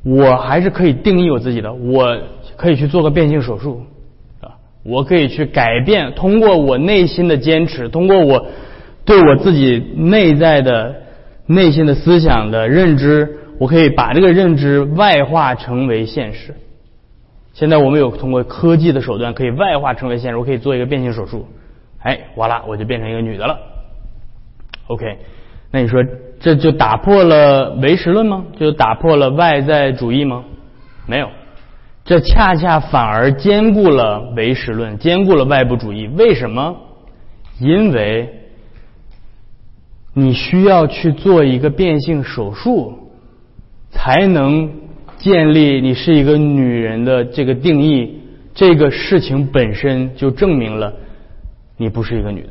[0.04, 2.20] 我还是可以定义我自己的，我
[2.58, 3.84] 可以去做个变性手术
[4.42, 8.46] 啊，我可以去改变，通过我内心的坚持，通过我
[9.06, 10.96] 对我自己内在的
[11.46, 16.56] 内心的思想的认知，我可以把这个认知外化成为现实。
[17.54, 21.46] 现在我们有通过科技的手段可以外化成为现实，我可以做一个变性手术，
[22.00, 23.60] 哎，哇啦，我就变成一个女的了。
[24.88, 25.20] OK，
[25.72, 26.04] 那你说
[26.40, 28.46] 这就打破了唯实论吗？
[28.60, 30.44] 就打破了外在主义吗？
[31.06, 31.30] 没有，
[32.04, 36.08] 这恰恰反而兼顾了唯实论，兼顾了外部主义。
[36.08, 36.76] 为什么？
[37.60, 38.34] 因为
[40.16, 43.03] 你需要去做一个变性手术，
[43.94, 44.70] 才能
[45.18, 48.20] 建立你是一个女人的这个定义。
[48.54, 50.94] 这个事情本身就证明了
[51.76, 52.50] 你不是一个女的。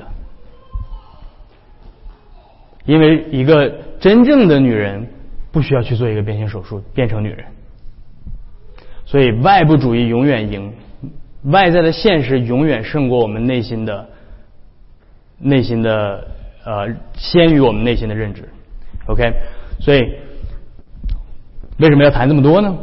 [2.84, 5.06] 因为一个真正的女人
[5.52, 7.44] 不需要去做一个变性手术变成女人，
[9.04, 10.72] 所以外部主义永远赢，
[11.44, 14.08] 外在的现实永远胜过我们内心的
[15.38, 16.26] 内心的
[16.64, 18.48] 呃先于我们内心的认知。
[19.06, 19.32] OK，
[19.78, 20.16] 所以
[21.78, 22.76] 为什么要谈这么多呢？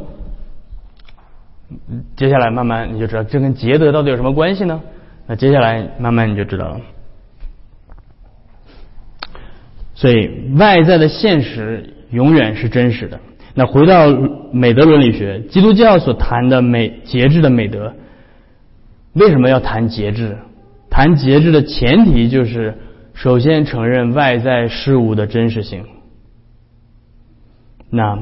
[2.16, 4.82] 接下来慢慢你就知道这跟杰德到底有什么关系呢？
[5.28, 6.82] 那接下来慢慢你就知道了。
[9.94, 13.20] 所以外在的现实永远是真实的。
[13.54, 14.08] 那回到
[14.52, 17.94] 美德伦理学，基督教所谈的美节制的美德，
[19.14, 20.38] 为什么要谈节制？
[20.90, 22.74] 谈节制的前提就是，
[23.14, 25.86] 首先承认外在事物的真实性。
[27.90, 28.18] 那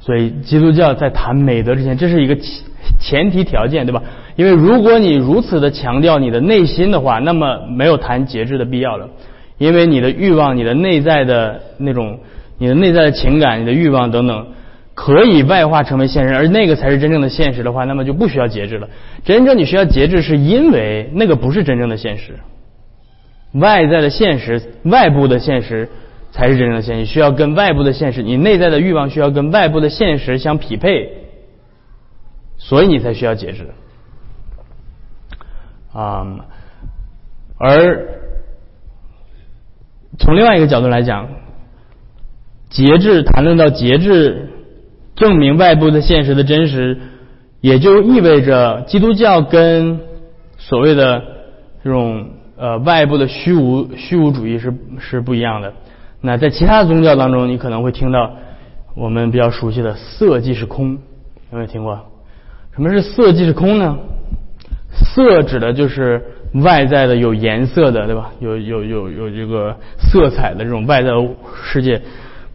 [0.00, 2.64] 所以基督教在谈美德之前，这是一个前
[2.98, 4.02] 前提条件，对吧？
[4.36, 9.08] 因为如果你如此的强调你的内心的话，那么没有谈节制的必要了。
[9.58, 12.20] 因为你的欲望、你的内在的那种、
[12.56, 14.46] 你的内在的情感、你的欲望等等，
[14.94, 18.88] 可以外化成为现实，而那个才是真正的现实的话，那么就不需要节制了。
[19.22, 22.38] 真正你需要节制，是因为那个不是真正的现实，
[23.52, 25.90] 外在的现实、外部的现实
[26.30, 27.04] 才是真正的现实。
[27.06, 31.10] 需要跟外部的现实，你内在的欲望需要跟外部的现实相匹配，
[32.58, 33.68] 所以你才需要节制。
[35.92, 36.26] 啊，
[37.58, 38.18] 而。
[40.18, 41.28] 从另外一个角度来讲，
[42.68, 44.50] 节制谈论到节制，
[45.16, 46.98] 证明外部的现实的真实，
[47.62, 50.00] 也就意味着基督教跟
[50.58, 51.22] 所谓的
[51.82, 55.72] 这种呃外部的虚无虚无主义是是不一样的。
[56.20, 58.30] 那在其他宗教当中，你可能会听到
[58.94, 60.98] 我们比较熟悉的色即是空，
[61.50, 61.98] 有没有听过？
[62.74, 63.96] 什么是色即是空呢？
[64.92, 66.22] 色指的就是
[66.54, 68.30] 外在的有颜色的，对吧？
[68.40, 71.10] 有有有有这个色彩的这种外在
[71.64, 72.00] 世界，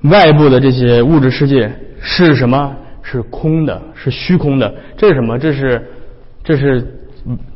[0.03, 2.75] 外部的这些物质世界是什么？
[3.01, 4.73] 是空的，是虚空的。
[4.97, 5.37] 这是什么？
[5.37, 5.87] 这是
[6.43, 6.85] 这是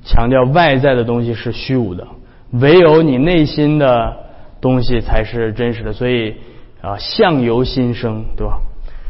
[0.03, 2.07] 强调外在的东西是虚无的，
[2.51, 4.15] 唯有你内心的
[4.61, 5.93] 东西才是真实的。
[5.93, 6.35] 所以
[6.81, 8.59] 啊，相由心生，对吧？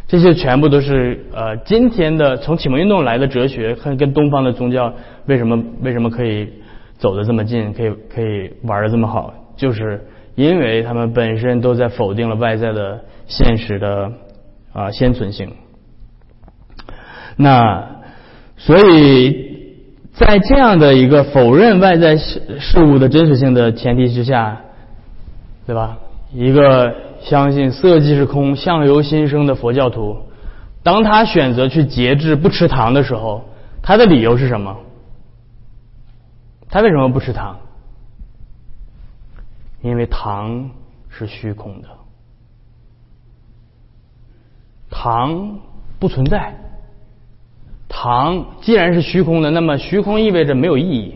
[0.08, 4.92] 这些全部都是呃，今天的从启蒙运动来的哲学，跟跟东方的宗教
[5.28, 6.50] 为什么为什么可以
[6.98, 14.12] 走得这么近，可以可以玩的这么好，就是因为他们本身都在否定了外在的现实的
[14.74, 15.52] 啊先存性。
[17.36, 18.02] 那
[18.58, 19.78] 所以
[20.14, 24.60] 在这样的一个否认外在事事物的真实性的前提之下，
[25.69, 25.99] 对吧？
[26.34, 26.95] 一个。
[27.21, 30.23] 相信色即是空，相由心生的佛教徒，
[30.82, 33.43] 当他选择去节制不吃糖的时候，
[33.82, 34.77] 他的理由是什么？
[36.69, 37.58] 他为什么不吃糖？
[39.82, 40.71] 因为糖
[41.10, 41.89] 是虚空的，
[44.89, 45.60] 糖
[45.99, 46.55] 不存在。
[47.89, 51.15] 糖既然是虚空的，那么虚空意味着没有意义，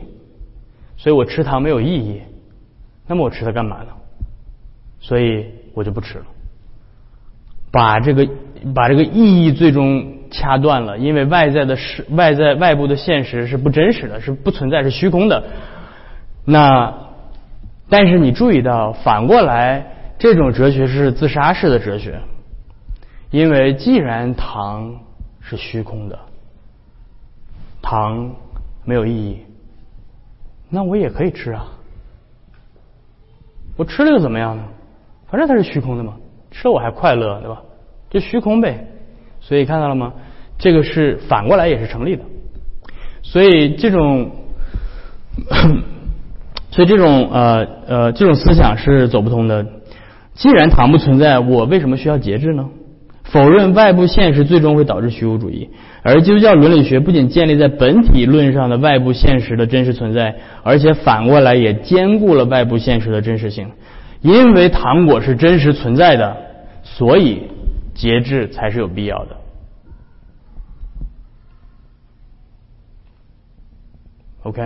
[0.97, 2.21] 所以我吃糖没有意义。
[3.07, 3.87] 那么我吃它干嘛呢？
[5.03, 5.61] 所以。
[5.75, 6.25] 我就不吃了，
[7.71, 8.29] 把这个
[8.75, 15.45] 把这个意义最终掐断了，因为外在的是外在外部的现实是不真实的，是不存在，是虚空的。
[16.45, 16.93] 那
[17.89, 19.83] 但是你注意到，反过来
[20.19, 22.21] 这种哲学是自杀式的哲学，
[23.31, 24.93] 因为既然糖
[25.41, 26.19] 是虚空的，
[27.81, 28.35] 糖
[28.85, 29.39] 没有意义，
[30.69, 31.65] 那我也可以吃啊，
[33.75, 34.63] 我吃了又怎么样呢？
[35.33, 36.13] 反正它是虚空的嘛，
[36.51, 37.63] 吃了我还快乐，对吧？
[38.11, 38.85] 就虚空呗。
[39.41, 40.13] 所以看到了吗？
[40.59, 42.21] 这个是反过来也是成立的。
[43.23, 44.29] 所以这种，
[46.69, 49.65] 所以这种呃呃这种思想是走不通的。
[50.35, 52.69] 既然糖不存在，我为什么需要节制呢？
[53.23, 55.71] 否认外部现实最终会导致虚无主义。
[56.03, 63.71] 而基督教伦理学不仅建立在本体论上的外部现实的真实存在，而且反过来也兼顾了外部现实的真实性。
[64.23, 66.35] 因为糖果是真实存在的，
[66.81, 67.51] 所以
[67.93, 69.35] 节制才是有必要的。
[74.43, 74.61] OK，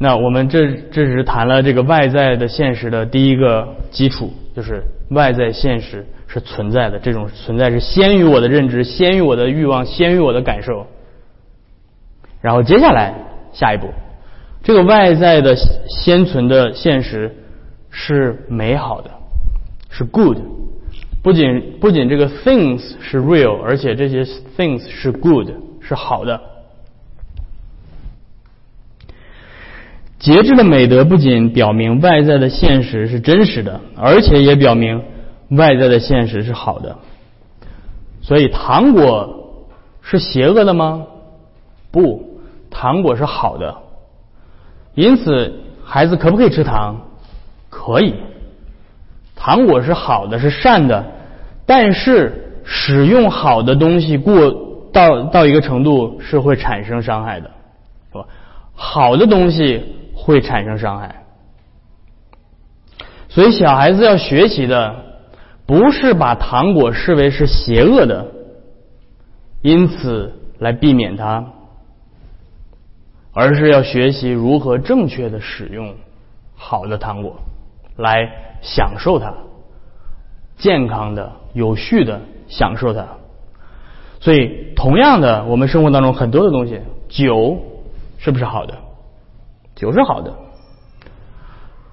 [0.00, 10.86] 那我们这这只是谈了这个外在的现实的第一个基础，就是外在现实是存在的，这种存在是先于我的认知，先于我的欲望，先于我的感受。
[12.40, 13.14] 然后接下来
[13.52, 13.88] 下一步，
[14.62, 15.56] 这个外在的
[15.88, 17.34] 先存的现实
[17.96, 19.10] 是美好的，
[19.88, 20.36] 是 good，
[21.22, 24.24] 不仅不仅这个 things 是 real，而且这些
[24.56, 25.48] things 是 good，
[25.80, 26.40] 是好的。
[30.18, 35.00] 节制的美德不仅表明外在的现实是真实的，而且也表明
[35.50, 36.98] 外在的现实是好的。
[38.22, 39.60] 所以，糖果
[40.02, 41.06] 是邪恶的吗？
[41.92, 43.76] 不，糖果是好的。
[44.94, 46.96] 因此，孩子可不可以吃糖？
[47.74, 48.14] 可以。
[49.34, 51.04] 糖果是好的，是善的。
[51.66, 57.50] 但是，使用好的东西过到到一个程度是会产生伤害的，
[58.12, 58.26] 是吧？
[58.74, 59.82] 好的东西。
[60.16, 61.24] 会产生伤害，
[63.28, 64.94] 所以小孩子要学习的
[65.66, 68.24] 不是把糖果视为是邪恶的，
[69.60, 71.44] 因此来避免它，
[73.34, 75.94] 而是要学习如何正确的使用
[76.54, 77.36] 好的糖果，
[77.96, 79.34] 来享受它，
[80.56, 83.06] 健康的、有序的享受它。
[84.20, 87.58] 所以，同样的，我们生活当中很多的东西，酒
[88.18, 88.74] 是不是好的？
[89.74, 90.32] 酒是好的，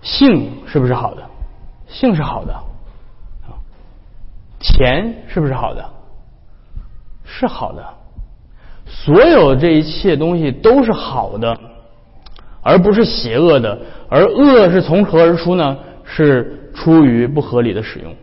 [0.02, 1.24] 性是不是好的？
[1.88, 2.56] 性是好的，
[4.62, 5.84] 钱是不是好的？
[7.26, 7.84] 是好的，
[8.86, 11.60] 所有这一切东西都是好的，
[12.62, 13.78] 而不是邪恶的。
[14.10, 15.78] 而恶是从何而出呢？
[16.06, 18.16] 是出于不合理的使用。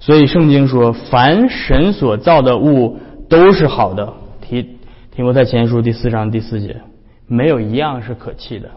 [0.00, 4.74] 所以圣经说：“凡神所造的物都是好的。”提。
[5.10, 6.80] 提摩太前书第四章第四节，
[7.26, 8.70] 没有一样是可弃的。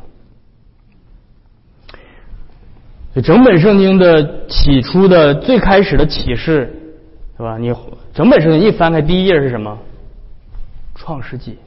[3.22, 6.74] 整本圣经的起初的最开始的启示，
[7.38, 7.60] 是吧？
[7.60, 7.72] 你
[8.12, 9.78] 整本圣经一翻开，第一页是什么？
[10.96, 11.60] 创世纪。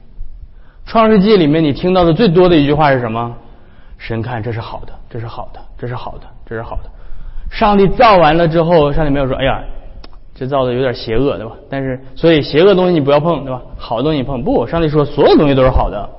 [0.85, 3.33] 创世纪里面你听到的最多的一句话是什么？
[4.05, 6.89] 神看这是好的，这是好的，这是好的，这是好的。
[7.49, 9.63] 上帝造完了之后，上帝没有说：“哎呀。”
[10.37, 11.55] 这造的有点邪恶，对吧？
[11.69, 13.61] 但是，所以邪恶东西你不要碰，对吧？
[13.77, 14.67] 好的东西碰不。
[14.67, 16.09] 上帝说，所有东西都是好的。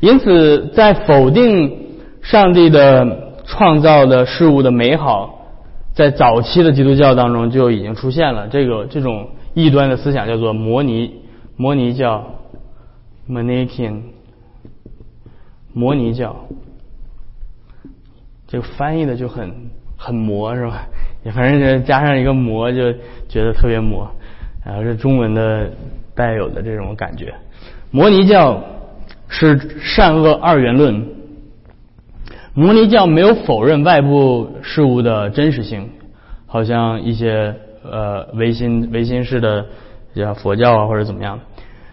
[0.00, 5.44] 因此，在否定上帝的创造的事物的美好，
[5.92, 11.24] 在早期的基督教当中就已经出现了这个这种异端的思想，叫做摩尼
[11.58, 12.24] 摩尼教
[13.28, 14.00] （Manichean。
[15.78, 16.34] 摩尼教，
[18.48, 20.88] 这个翻译的就很很魔，是吧？
[21.32, 22.92] 反正加上一个“魔”，就
[23.28, 24.10] 觉得特别魔，
[24.66, 25.70] 然后是中文的
[26.16, 27.32] 带有的这种感觉。
[27.92, 28.60] 摩尼教
[29.28, 31.06] 是善恶二元论，
[32.54, 35.88] 摩尼教没有否认外部事物的真实性，
[36.46, 39.64] 好像一些呃唯心唯心式的
[40.16, 41.44] 像佛教啊或者怎么样的。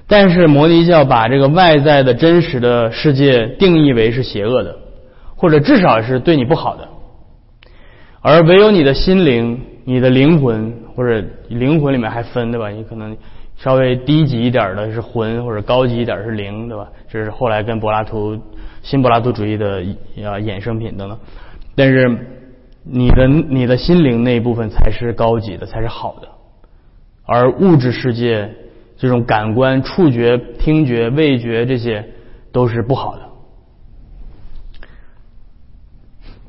[0.08, 4.76] 但是摩尼教把这个外在的真实的世界定义为是邪恶的，
[5.36, 6.88] 或者至少是对你不好的。
[8.22, 12.70] 而唯有你的心灵、你的灵魂，或者灵魂里面还分对吧？
[12.70, 13.15] 你可能
[13.56, 16.88] 稍微低级一点的是魂，或者高级一点是灵，对吧？
[17.08, 18.38] 这是后来跟柏拉图、
[18.82, 19.84] 新柏拉图主义的
[20.24, 21.18] 啊衍生品等等。
[21.76, 22.18] 但是
[22.84, 26.28] 你的你的心灵那一部分才是高级的，才是好的。
[27.26, 28.50] 而物质世界
[28.97, 32.05] 这种感官、触觉、听觉、味觉这些
[32.51, 33.21] 都是不好的。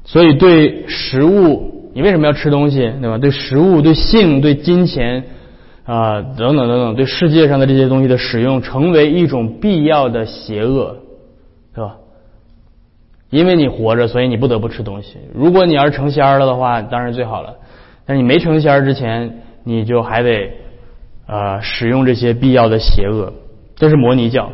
[0.04, 3.18] 所以，对食物，你为什么要吃东西，对吧？
[3.18, 5.24] 对食物、对性、对金钱
[5.85, 10.99] 啊等等等等，对世界上的这些东西的使用，成为一种必要的邪恶，
[11.74, 11.97] 是吧？
[13.30, 15.16] 因为你活着，所以你不得不吃东西。
[15.34, 17.57] 如果你要是成仙了的话，当然最好了。
[18.05, 20.53] 但你没成仙之前，你就还得
[21.27, 23.33] 啊使用这些必要的邪恶。
[23.74, 24.51] 这是摩尼教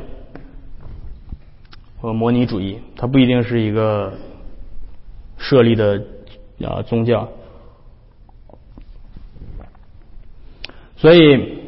[2.01, 4.13] 和摩尼主义，它不一定是一个。
[5.39, 6.01] 设立的
[6.65, 7.29] 啊宗教，
[10.97, 11.59] 所以，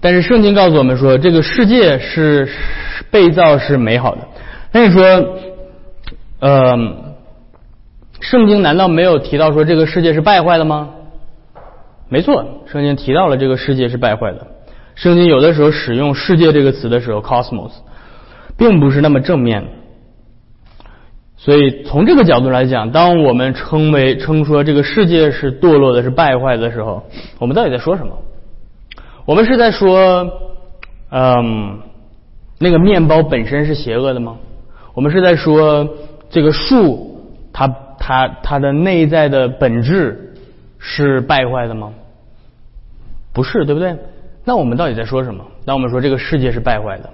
[0.00, 2.48] 但是圣经告诉我们说，这个世界是
[3.10, 4.20] 被造是美好的。
[4.70, 5.02] 那你说，
[6.38, 6.76] 呃，
[8.20, 10.90] 圣经难道没有提到说这个世界是败坏的吗？
[12.12, 14.46] 没错，圣经提到了这个世界是败坏的。
[14.94, 17.72] 圣经有的时候使用“世界”这个词的时候，cosmos，
[18.58, 19.64] 并不是那么正面。
[21.38, 27.02] 所以从这个角度来讲，当我们称为称说这个世界是堕落的、是败坏的时候，
[27.38, 28.12] 我们到底在说什么？
[29.24, 30.30] 我们是在说，
[31.10, 31.78] 嗯，
[32.58, 34.36] 那个面包本身是邪恶的吗？
[34.92, 35.88] 我们是在说
[36.28, 37.22] 这个树，
[37.54, 40.34] 它它它的内在的本质
[40.78, 41.94] 是败坏的吗？
[43.32, 43.96] 不是，对不对？
[44.44, 45.44] 那我们到底在说什么？
[45.64, 47.10] 当我们说这个世界是败坏的，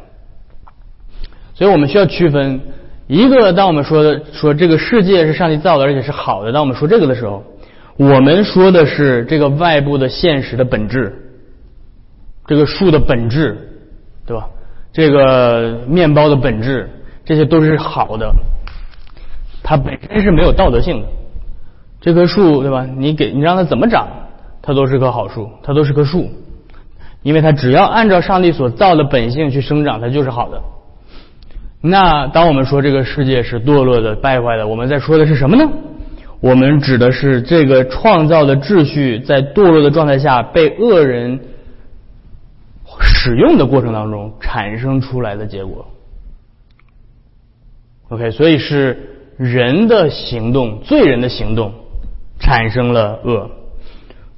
[1.54, 2.60] 所以我们需要区分。
[3.06, 7.42] 一个，当我们说的说这个世界是上帝造的，而且是好的，当我们说这个的时候，
[7.96, 11.14] 我们说的是这个外部的现实的本质，
[12.46, 13.56] 这个树的本质，
[14.26, 14.48] 对吧？
[14.92, 16.88] 这个面包的本质，
[17.24, 18.30] 这些都是好的，
[19.62, 21.08] 它本身是没有道德性的。
[22.00, 22.86] 这棵树，对吧？
[22.96, 24.06] 你给你让它怎么长，
[24.62, 26.28] 它都是棵好树，它都是棵树，
[27.22, 30.60] 因为它只要按照上帝所造的本性去生长，它就是好的。
[31.80, 35.70] 那当我们说这个世界是堕落的、败坏的，我们在说的是什么呢？
[36.40, 41.40] 我们指的是这个创造的秩序在堕落的状态下被恶人
[43.00, 45.86] 使用的过程当中产生出来的结果。
[48.10, 51.72] OK，所以是人的行动、罪人的行动
[52.38, 53.50] 产生了恶。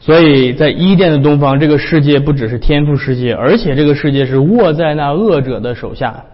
[0.00, 6.24] 所以在伊甸的东方，这个世界不只是天赋世界，而且这个世界是握在那恶者的手下。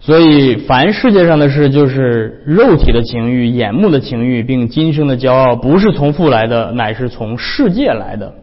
[0.00, 8.34] 所以，凡世界上的事，就是肉体的情欲、眼目的情欲，并今生的骄傲，不是从父来的，乃是从世界来的。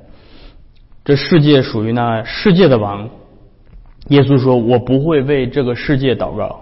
[1.03, 3.09] 这世界属于那世界的王。
[4.09, 6.61] 耶稣说：“我不会为这个世界祷告。”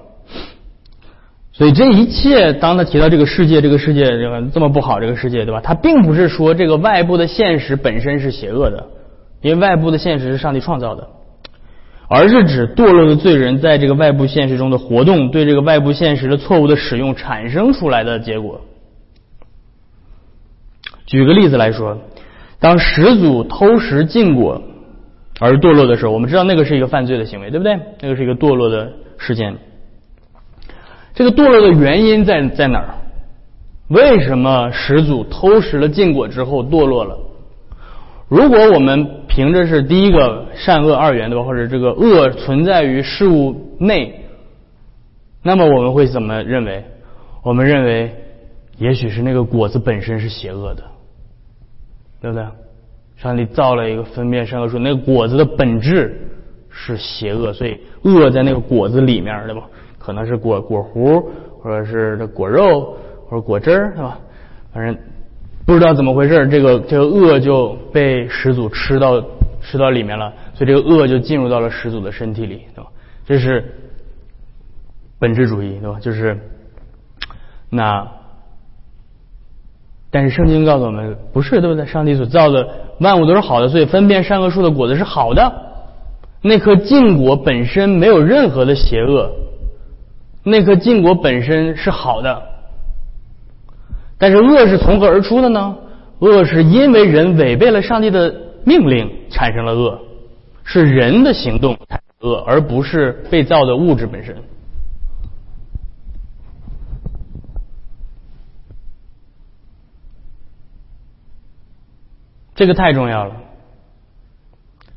[1.57, 5.59] 所以，这一切，当他提到这个世界，这个世界这个这么不好，这个世界，对吧？
[5.59, 8.85] 他并不是说这个外部的现实本身是邪恶的，
[9.41, 11.07] 因为外部的现实是上帝创造的。
[12.09, 18.61] 而是指堕落的罪人在这个外部现实中的活动，对这个外部现实的错误的使用产生出来的结果。
[21.07, 21.97] 举个例子来说，
[22.59, 24.61] 当始祖偷食禁果
[25.39, 27.77] 而堕落的时候，我们知道那个是一个犯罪的行为，对不对？
[27.99, 29.55] 那个是一个堕落的事件。
[31.17, 32.93] 这个堕落的原因在在哪儿？
[33.87, 37.17] 为什么始祖偷食了禁果之后堕落了？
[38.27, 44.25] 如果我们凭着是第一个善恶二元对吧，或者这个恶存在于事物内，
[45.41, 46.85] 那么我们会怎么认为？
[47.41, 48.13] 我们认为，
[48.77, 50.83] 也许是那个果子本身是邪恶的，
[52.21, 52.45] 对不对？
[53.15, 56.29] 上帝造了一个分辨善恶树，那个果子的本质
[56.69, 59.63] 是邪恶，所以恶在那个果子里面，对吧？
[59.97, 61.21] 可能是果果核，
[61.61, 62.95] 或者是这果肉，
[63.27, 64.19] 或者果汁儿，对吧？
[64.73, 64.97] 反正。
[65.65, 69.21] 不知道怎么回事，这个这个恶就被始祖吃到
[69.61, 72.89] 吃到里面了，所以这个恶就进入到了始祖的身体里，对吧？
[73.25, 73.75] 这是
[75.19, 75.99] 本质主义，对吧？
[75.99, 76.39] 就是
[77.69, 78.07] 那，
[80.09, 81.85] 但是圣经告诉我们不是，对不对？
[81.85, 82.65] 上帝所造的
[83.01, 85.51] 万物都是好的，所以分辨善恶树的果子是好的。
[86.41, 89.29] 那颗禁果本身没有任何的邪恶，
[90.49, 92.41] 那颗禁果本身是好的。
[94.17, 95.75] 但是恶是从何而出的呢？
[96.19, 98.33] 恶是因为人违背了上帝的
[98.63, 99.99] 命令产生了恶，
[100.63, 104.35] 是人的行动产恶，而不是被造的物质本身。
[112.55, 113.35] 这个太重要了，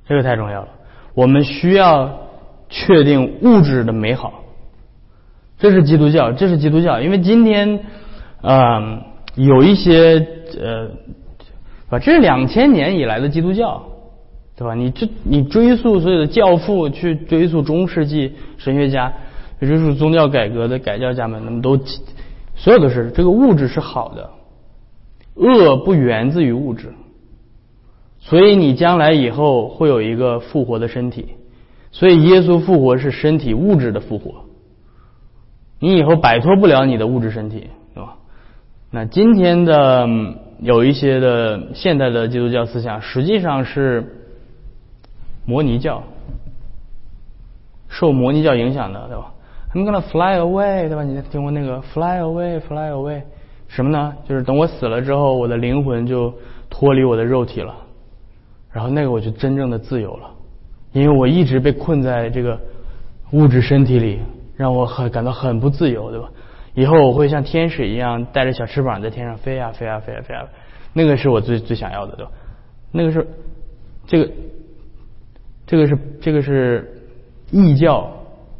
[0.06, 0.68] 这个太重要了。
[1.12, 2.18] 我们需要
[2.70, 4.39] 确定物质的美好，
[5.60, 7.78] 这是基督教，这是基督教，因为今天，
[8.42, 9.02] 嗯。
[9.36, 10.26] 有一些
[10.60, 10.90] 呃，
[11.88, 13.80] 吧，这是两千年以来的基督教，
[14.56, 14.74] 对吧？
[14.74, 19.12] 你这你追溯所有的教父，去追溯中世纪神学家，
[19.60, 21.78] 追溯宗教改革的改教家们，那么都
[22.56, 24.30] 所有的是这个物质是好的，
[25.34, 26.92] 恶不源自于物质，
[28.18, 31.26] 所以你将来以后会有一个复活的身体，
[31.92, 34.44] 所以耶稣复活是身体物质的复活，
[35.80, 37.68] 你以后摆脱不了你的物质身体。
[37.92, 38.14] 对吧
[38.92, 40.08] 那今天的
[40.60, 44.04] 有一些的现代的基督教思想，实际上是
[45.44, 46.02] 摩尼教，
[47.88, 49.32] 受摩尼教影响的，对吧
[49.74, 51.02] ？I'm gonna fly away，对吧？
[51.02, 53.22] 你听过那个 fly away，fly away，
[53.68, 54.14] 什么呢？
[54.28, 56.32] 就是等我死了之后，我的灵魂就
[56.68, 57.74] 脱离我的肉体了，
[58.72, 60.30] 然后那个我就真正的自由了，
[60.92, 62.58] 因为我一直被困在这个
[63.32, 64.18] 物质身体里，
[64.60, 66.28] 让我很感到很不自由，对吧？
[66.74, 70.44] 以后我会像天使一样带着小翅膀在天上飞啊飞啊飞啊飞啊，
[70.92, 72.30] 那个是我最最想要的，对吧？
[72.92, 73.26] 那个是
[74.06, 74.30] 这个
[75.66, 76.92] 这个是这个是
[77.50, 78.10] 异教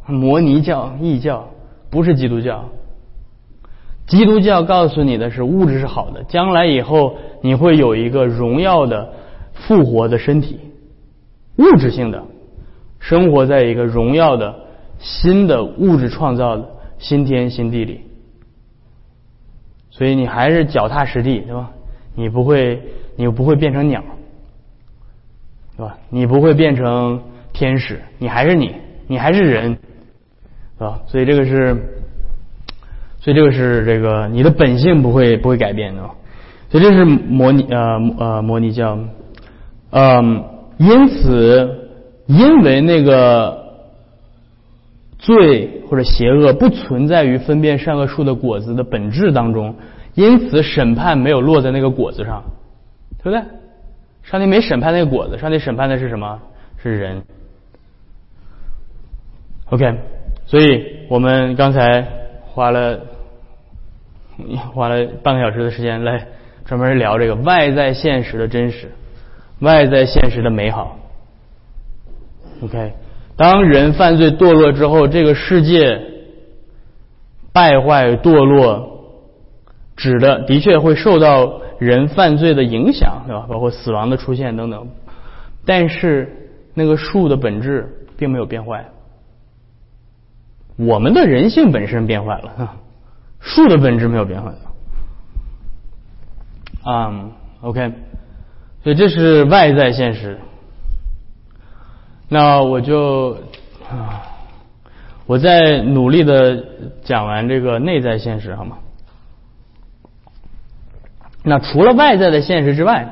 [0.07, 1.51] 摩尼教、异教，
[1.91, 2.65] 不是基督教。
[4.07, 9.13] 基督教告诉你的是物质是好的，将来以后你会有一个荣耀的
[9.53, 10.61] 复活的身体，
[11.59, 12.25] 物质性的，
[13.01, 14.70] 生活在一个荣耀的
[15.01, 18.03] 新的物质创造的新天新地里。
[19.91, 21.71] 所以你还是脚踏实地，对吧？
[22.15, 22.81] 你不会，
[23.17, 24.03] 你不会变成鸟，
[25.77, 25.99] 对吧？
[26.09, 27.21] 你不会变成
[27.53, 28.75] 天使，你还是你，
[29.09, 29.77] 你还是人，
[30.79, 31.01] 是吧？
[31.07, 31.75] 所以这个是，
[33.19, 36.03] 所以这个是这个你的本性不会不会改变的。
[36.71, 37.79] 所以这是模拟呃
[38.19, 38.99] 呃模拟教，
[39.91, 40.45] 嗯，
[40.79, 41.91] 因此
[42.27, 43.60] 因为那个
[45.21, 49.77] 罪或者邪恶不存在于分辨善恶树的果子的本质当中。
[50.15, 52.43] 因此，审判没有落在那个果子上，
[53.23, 53.41] 对不对？
[54.23, 56.41] 上帝没审判那个果子，上帝审判的是什么？
[56.83, 57.23] 是人。
[59.67, 59.95] OK，
[60.47, 62.05] 所以我们刚才
[62.43, 63.01] 花了
[64.75, 66.27] 花了半个小时的时间来
[66.65, 68.91] 专门聊这个外在现实的真实，
[69.61, 70.99] 外在现实的美好。
[72.63, 72.93] OK，
[73.41, 76.03] 当人犯罪堕落之后，这个世界
[77.55, 78.87] 败坏堕落。
[79.97, 83.47] 指的的确会受到人犯罪的影响，对吧？
[83.49, 84.89] 包括死亡的出现等等。
[85.65, 88.87] 但是那个树的本质并没有变坏，
[90.77, 92.77] 我们的人性本身变坏了，
[93.41, 94.53] 树的本质没有变坏。
[96.85, 97.33] 嗯
[97.63, 97.93] ，OK，
[98.83, 100.39] 所以这是外在现实。
[102.33, 103.37] 那我就
[103.91, 104.23] 啊，
[105.27, 106.65] 我在努力的
[107.03, 108.79] 讲完这个内在现实，好吗？
[111.43, 113.09] 那除了外在的现实之外，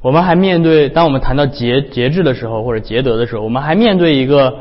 [0.00, 4.52] 我们还面对，当我们谈到节节制的时候，或者节德的时候，我们还面对一个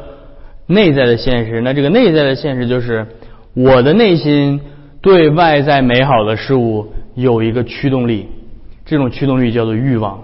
[0.68, 1.62] 内在的现实。
[1.62, 3.08] 那这个内在的现实就是，
[3.56, 4.62] 我的内心
[5.02, 8.28] 对外在美好的事物有一个驱动力，
[8.86, 10.22] 这种驱动力叫做欲望。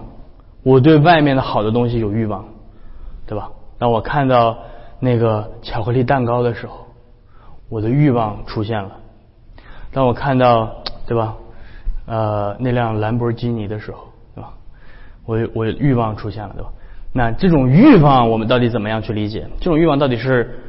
[0.61, 2.45] 我对外面的好的东西有欲望，
[3.27, 3.49] 对吧？
[3.77, 4.57] 当我看到
[4.99, 6.87] 那个巧克力蛋糕的时候，
[7.69, 8.91] 我的欲望出现了。
[9.91, 11.35] 当我看到，对吧？
[12.07, 14.53] 呃，那辆兰博基尼的时候，对吧？
[15.25, 16.69] 我我欲望出现了，对吧？
[17.13, 19.45] 那这种欲望，我们到底怎么样去理解？
[19.59, 20.59] 这种欲望到底是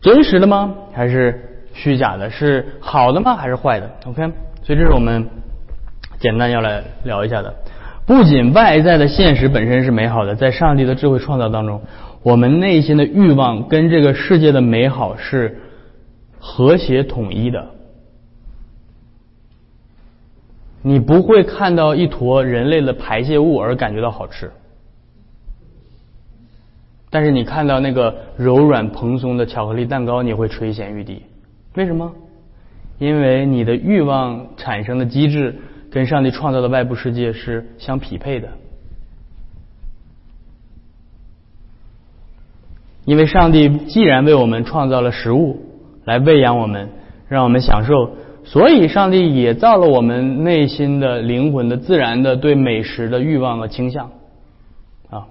[0.00, 0.72] 真实的吗？
[0.92, 2.30] 还是虚假的？
[2.30, 3.34] 是好的吗？
[3.34, 4.22] 还是坏的？OK，
[4.62, 5.28] 所以这是我们
[6.18, 7.54] 简单要来聊一下的。
[8.06, 11.80] 不仅外在的现实本身是美好的，在上帝的智慧创造当中，
[12.24, 15.60] 我们内心的欲望跟这个世界的美好是
[16.38, 17.70] 和谐统一的。
[20.80, 24.50] 你不会看到一坨人类的排泄物而感觉到好吃，
[27.10, 31.22] 但是你看到那个柔软蓬松的巧克力蛋糕，你会垂涎欲滴。
[31.74, 32.10] 为什么？
[32.98, 35.54] 因为你的欲望产生的机制
[35.90, 38.48] 跟上帝创造的外部世界是相匹配的。
[43.04, 45.60] 因为上帝既然为我们创造了食物
[46.04, 46.88] 来喂养我们，
[47.28, 48.10] 让我们享受。
[48.44, 54.10] 所以，上帝也造了我们内心的灵魂的自然的对美食的欲望和倾向
[55.08, 55.26] 啊。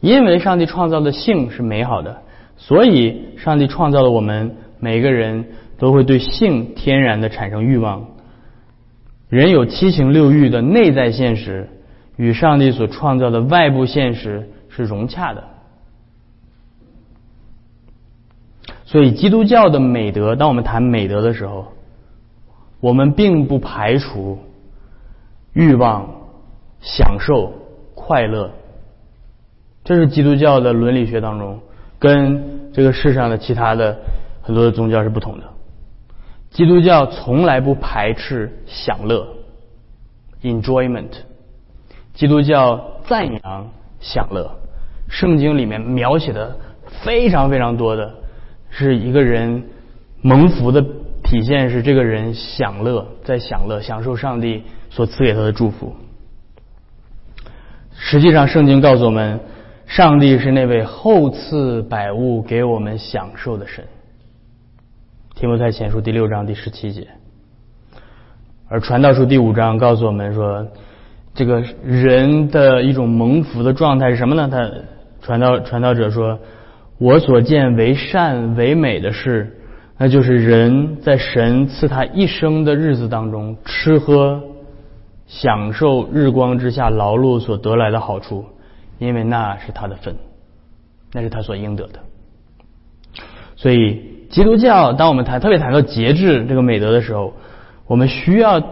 [0.00, 2.22] 因为上帝创造的性是美好的，
[2.56, 5.46] 所以上帝创造了我们每个人
[5.78, 8.04] 都会对性天然的产生欲望。
[9.28, 11.68] 人有七情六欲的内在现实，
[12.16, 15.44] 与上帝所创造的外部现实是融洽的。
[18.88, 21.66] 所以，基督教的美德，当我们谈美德的时候，
[22.80, 24.38] 我们并不排除
[25.52, 26.08] 欲望、
[26.80, 27.52] 享受、
[27.94, 28.50] 快乐，
[29.84, 31.60] 这是基督教的伦理学当中
[31.98, 33.94] 跟这个世上的其他的
[34.40, 35.44] 很多的宗教是不同的。
[36.48, 39.28] 基督教从来不排斥享乐
[40.40, 41.10] （enjoyment），
[42.14, 43.68] 基督教赞扬
[44.00, 44.50] 享乐。
[45.08, 46.56] 圣经里面描写的
[47.02, 48.14] 非常非常多的
[48.70, 49.64] 是一个人
[50.22, 50.84] 蒙福的。
[51.24, 55.94] 体现是这个人享乐，在享乐，享受上帝所赐给他的祝福。
[57.92, 59.38] 实际上，圣经告诉我们，
[59.86, 63.84] 上帝是那位厚赐百物给我们享受的神。
[65.34, 67.06] 提摩太前书第六章第十七节，
[68.70, 70.66] 而传道书第五章告诉我们说，
[71.34, 74.48] 这个人的一种蒙福的状态是什么呢？
[74.50, 74.70] 他
[75.20, 76.38] 传道传道者说
[76.98, 79.54] ：“我所见为善为美的事。”
[80.00, 84.40] 那就是人在神赐他一生的日子当中，吃喝、
[85.26, 88.44] 享受日光之下劳碌所得来的好处，
[89.00, 90.14] 因为那是他的份，
[91.12, 91.98] 那是他所应得的。
[93.56, 97.34] 所以基督教，当我们谈特别谈到节制这个美德的时候，
[97.88, 98.62] 我们需要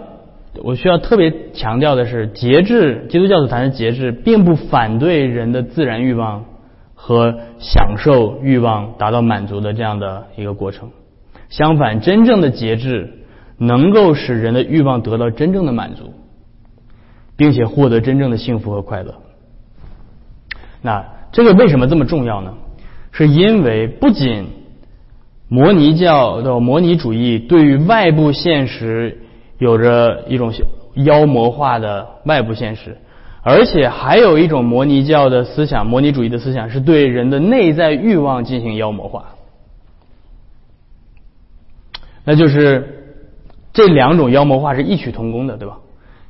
[0.62, 6.44] 我需要特别强调的是，节制基督教所谈的节制，并不反对人的自然欲望
[7.06, 10.90] 和享受欲望达到满足的这样的一个过程。
[11.48, 13.22] 相反，真正的节制
[13.58, 16.12] 能够使人的欲望得到真正的满足，
[17.36, 19.14] 并且获得真正的幸福和快乐。
[20.82, 22.54] 那这个为什么这么重要呢？
[23.12, 24.46] 是因为不仅
[25.46, 29.20] 摩尼教的摩尼主义对于外部现实
[29.58, 30.52] 有着一种
[30.94, 32.98] 妖魔化的外部现实，
[33.48, 39.26] 而且还有一种摩尼教的思想，摩尼主义的思想是对人的内在欲望进行妖魔化。
[42.24, 43.14] 那就是
[43.72, 45.78] 这两种妖魔化是异曲同工的，对吧？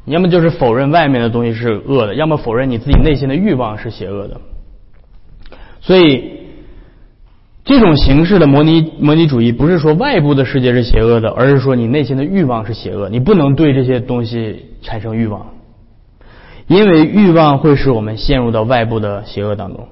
[0.05, 4.39] 你要么就是否认外面的东西是恶的，要么否认你自己内心的欲望是邪恶的。
[5.81, 6.23] 所以，
[7.65, 13.09] 这种形式的模拟模拟主义不是说外部的世界是邪恶的，而是说你内心的欲望是邪恶。
[13.09, 15.47] 你不能对这些东西产生欲望，
[16.67, 19.89] 因为欲望会使我们陷入到外部的邪恶当中。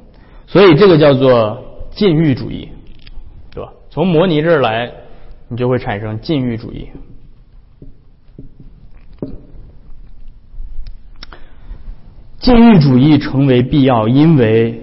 [0.47, 2.69] 所以这个叫做禁欲主义，
[3.53, 3.73] 对吧？
[3.91, 4.93] 从模拟这儿来。
[5.47, 6.89] 你就会产生禁欲主义。
[12.39, 14.81] 禁欲主义成为必要，因为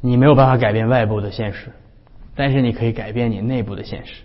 [0.00, 1.68] 你没有办法改变外部的现实，
[2.34, 4.22] 但是你可以改变你内部的现实。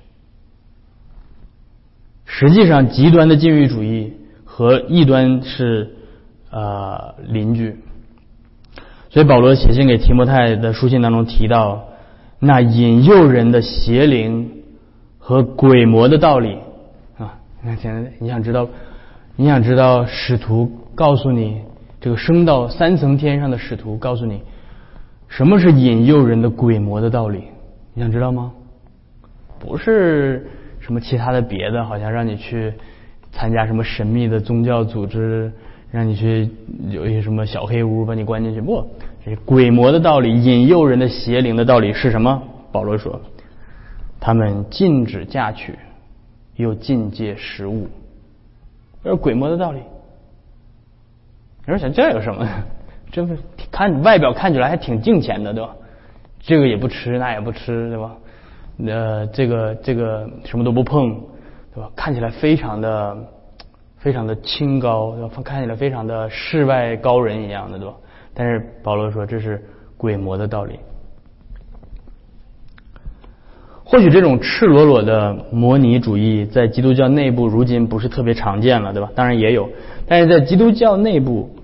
[2.26, 4.14] 实际上，极端的禁欲主义
[4.44, 5.96] 和异端是
[6.54, 7.76] 呃邻居。
[9.10, 11.84] 所以保罗写信给提摩太的书信当中提到，
[12.40, 14.50] 那引诱人的邪灵。
[15.26, 16.58] 和鬼魔的道理
[17.18, 18.68] 啊，你看，现在你想知道，
[19.38, 21.62] 你想知道使徒告诉你
[22.02, 24.44] 这个升到三层天上的使徒告诉你
[25.30, 27.46] 什么是引诱人的鬼魔的道理？
[27.94, 28.52] 你想知道吗？
[29.62, 30.46] 不是
[30.82, 32.74] 什么其他的别的，好像让你去
[33.32, 35.50] 参加什么神秘的宗教组织，
[35.94, 36.50] 让你去
[36.90, 38.60] 有一些什么小黑屋把你关进去。
[38.60, 38.84] 不，
[39.24, 42.42] 这鬼魔的道理，引诱人的邪灵的道理是什么？
[42.72, 43.22] 保罗说。
[44.20, 45.78] 他们禁止嫁娶，
[46.56, 47.88] 又禁戒食物，
[49.04, 49.82] 这是鬼魔的道理。
[51.68, 52.44] 有人想这有什么？
[53.12, 53.36] 这不
[53.70, 55.76] 看外表看起来还挺敬虔的，对吧？
[56.40, 58.18] 这个也不吃，那也不吃，对吧？
[58.88, 61.22] 呃，这个这个什么都不碰，
[61.76, 61.92] 对吧？
[61.96, 63.16] 看起来非常的
[64.04, 67.94] 非常的清高，看起来非常的世外高人一样的，对吧？
[68.34, 69.64] 但是保罗说这是
[69.96, 70.78] 鬼魔的道理。
[73.86, 79.10] 或许这种赤裸裸的模拟主义在基督教内部如今不是特别常见了，对吧？
[79.16, 79.70] 当然也有，
[80.06, 81.56] 但是在基督教内部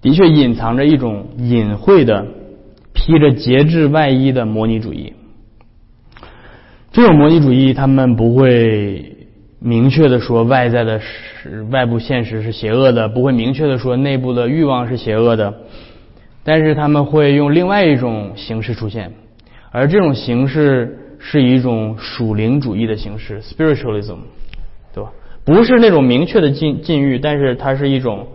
[0.00, 2.24] 的确隐藏着一种隐晦的、
[2.92, 5.12] 披着节制外衣的模拟主义。
[6.92, 9.13] 这种模拟主义，他们不会
[9.64, 15.54] 明确的说外在的是外部现实是邪恶的，不会明确的说内部的欲望是邪恶的，
[16.44, 19.10] 但是他们会用另外一种形式出现，
[19.70, 21.00] 而这种形式。
[21.26, 24.18] 是一种属灵主义的形式，spiritualism，
[24.92, 25.10] 对吧？
[25.42, 28.28] 不是那种明确的禁禁欲，但是它是一种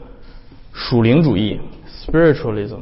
[0.73, 2.79] 属灵主义，spiritualism。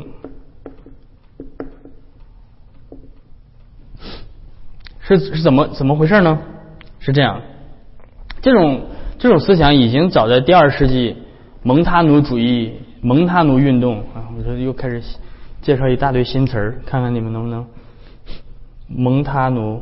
[5.02, 6.40] 是是怎么怎么回事呢？
[7.00, 7.42] 是这样，
[8.48, 8.80] 这种
[9.20, 11.18] 这种思想已经早在第二世纪
[11.64, 12.72] 蒙塔努主义、
[13.02, 15.04] 蒙塔努运动啊，我说又开始
[15.62, 17.66] 介绍一大堆新词儿，看看你们能不能
[18.88, 19.82] 蒙塔努。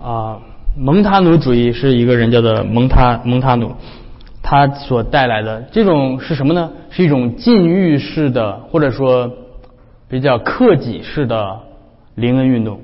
[0.00, 0.40] 啊，
[0.76, 3.72] 蒙塔努主义是一个人叫做蒙塔蒙塔努，
[4.44, 6.70] 他所带来的这种是什么呢？
[6.90, 9.28] 是一种禁欲式的，或者说
[10.08, 11.62] 比较克己式的
[12.14, 12.78] 灵恩运动。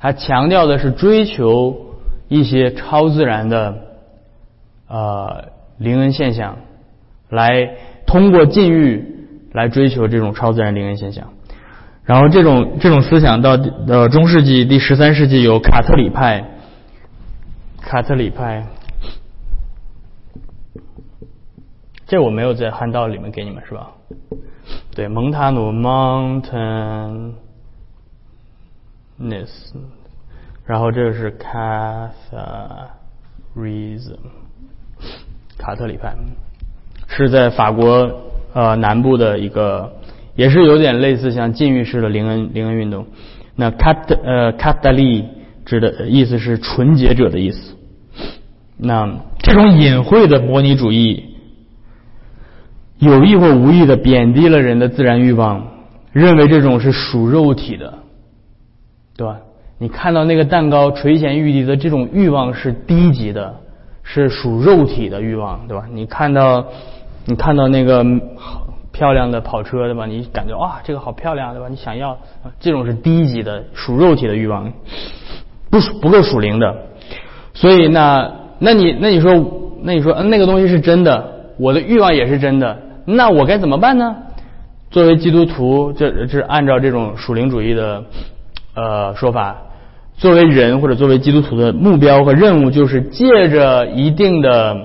[0.00, 1.76] 他强调的是追求
[2.28, 3.74] 一些超自然的
[4.88, 5.44] 呃
[5.76, 6.56] 灵恩现象，
[7.28, 7.76] 来
[8.06, 11.28] 通过禁欲来追求这种超自然灵恩现象。
[12.04, 16.44] 然后这种这种思想到呃中世纪第十三世纪有卡特里派，
[17.80, 18.66] 卡特里派，
[22.06, 23.90] 这我没有在汉道里面给你们是吧？
[24.94, 27.34] 对，蒙塔努 Mountain，
[30.66, 34.16] 然后这个是 Catharism，
[35.58, 36.14] 卡特里派
[37.08, 38.22] 是在法国
[38.54, 39.96] 呃南部的一个。
[40.36, 43.06] 也是有点类似像禁欲式的灵恩灵恩运动。
[43.56, 45.28] 那卡特呃卡达利
[45.66, 47.76] 指的意思是纯洁者的意思。
[48.78, 51.36] 那这种隐晦的模拟主义，
[52.98, 55.66] 有意或无意的贬低了人的自然欲望，
[56.12, 57.98] 认为这种是属肉体的，
[59.20, 59.36] 对吧？
[59.76, 63.54] 你看到那个蛋糕垂涎欲滴的这种欲望是低级的，
[64.02, 65.84] 是属肉体的欲望，对吧？
[65.92, 66.64] 你看到
[67.26, 68.02] 你看到那个
[68.92, 70.06] 漂亮的跑车，对吧？
[70.06, 71.68] 你感觉哇，这个好漂亮，对吧？
[71.68, 72.16] 你想要，
[72.58, 74.72] 这种是低级的属肉体的欲望，
[75.68, 76.74] 不属不够属灵的。
[77.52, 79.34] 所以那那你那你说
[79.82, 84.16] 那你说嗯那个东西是真的，我的欲望也是真的，那我该怎么办呢？
[84.90, 88.02] 作为基督徒，这这按照这种属灵主义的
[88.80, 89.56] 呃说法。
[90.16, 94.76] 作为人或者作为基督徒的目标和任务，就是借着一定的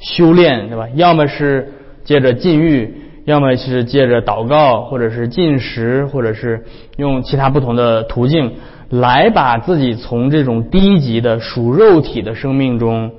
[0.00, 0.88] 修炼，对吧？
[0.96, 1.72] 要么是
[2.02, 2.92] 借着禁欲，
[3.24, 6.64] 要么是借着祷告，或者是进食，或者是
[6.96, 8.54] 用其他不同的途径，
[8.90, 13.12] 来把自己从这种低级的属肉体的生命中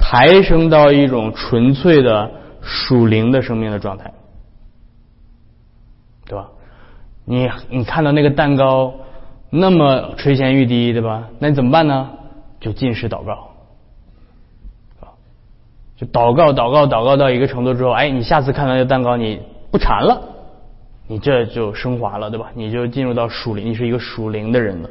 [0.00, 2.28] 抬升到一种纯粹的
[2.60, 4.14] 属灵的生命的状态，
[6.26, 6.48] 对吧？
[7.24, 8.94] 你你看到那个蛋糕。
[9.50, 11.28] 那么垂涎欲滴，对吧？
[11.38, 12.10] 那你怎么办呢？
[12.60, 13.50] 就进食祷告，
[15.96, 19.40] 就祷告祷告祷告到一个程度之后，哎，你下次看到那蛋糕你
[19.70, 20.20] 不馋了，
[21.06, 22.50] 你这就升华了，对吧？
[22.54, 24.90] 你就进入到属灵，你是一个属灵的人了。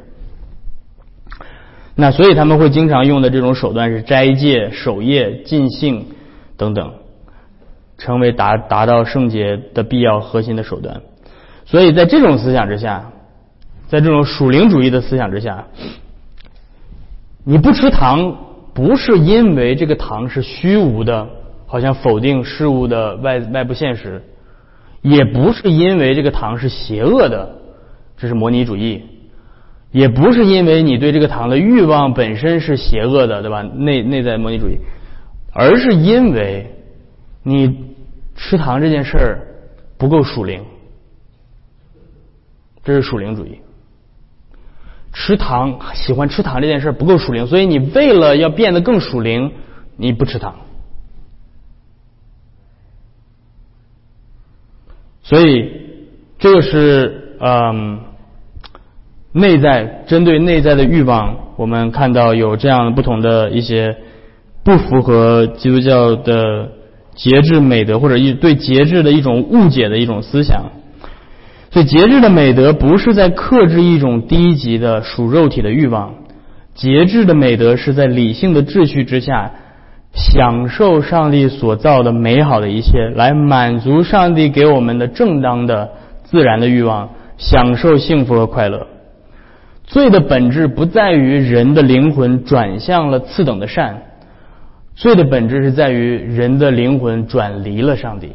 [1.94, 6.06] 那所以他们会经常用的这种手段是斋戒、守夜、尽兴
[6.56, 6.94] 等等，
[7.98, 11.02] 成为达达到圣洁的必要核心的手段。
[11.66, 13.12] 所以在这种思想之下。
[13.88, 15.66] 在这种属灵主义的思想之下，
[17.42, 18.36] 你不吃糖，
[18.74, 21.26] 不是因为这个糖是虚无的，
[21.66, 24.22] 好像否定事物的外外部现实，
[25.00, 27.58] 也不是因为这个糖是邪恶的，
[28.18, 29.02] 这是模拟主义，
[29.90, 33.62] 也不是因为你对这个糖的欲望本身是邪恶的，对吧？
[33.62, 34.76] 内内在模拟主义，
[35.54, 36.74] 而是因为
[37.42, 37.94] 你
[38.36, 39.46] 吃糖这件事儿
[39.96, 40.62] 不够属灵，
[42.84, 43.58] 这是属灵主义。
[45.20, 49.50] 吃糖，喜欢吃糖这件事不够属灵，所以你为了要变得更属灵，
[49.96, 50.54] 你不吃糖。
[55.24, 55.72] 所以
[56.38, 57.98] 这个是嗯，
[59.32, 63.96] 内在针对内在的欲望，我们看到有这样不同的一些
[64.62, 66.70] 不符合基督教的
[67.16, 70.77] 节制美德，或者一对节制的一种误解的一种思想。
[71.70, 76.14] 所以节制的美德不是在克制一种低级的属肉体的欲望，
[76.74, 79.50] 节制的美德是在理性的秩序之下，
[80.14, 85.90] 享受上帝所造的美好的一切，来满足上帝给我们的正当的
[86.24, 88.86] 自然的欲望，享受幸福和快乐。
[89.84, 94.04] 罪的本质不在于人的灵魂转向了次等的善，
[94.94, 98.32] 罪的本质是在于人的灵魂转离了上帝。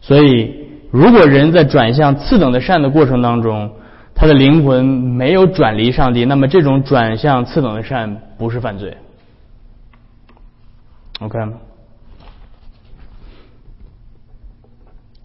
[0.00, 0.61] 所以。
[0.92, 3.72] 如果人在转向次等的善的过程当中，
[4.14, 8.94] 他的灵魂没有转离上帝，那么这种转向次等的善不是犯罪。
[11.20, 11.38] OK？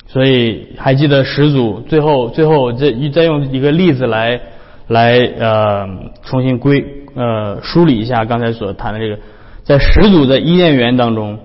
[0.07, 4.39] 所以还记得始祖最后最后再再用一个例子来
[4.87, 5.85] 来呃
[6.23, 6.81] 重新归
[7.13, 9.19] 呃梳理一下刚才所谈的这个，
[9.63, 11.39] 在始祖的伊甸园当中，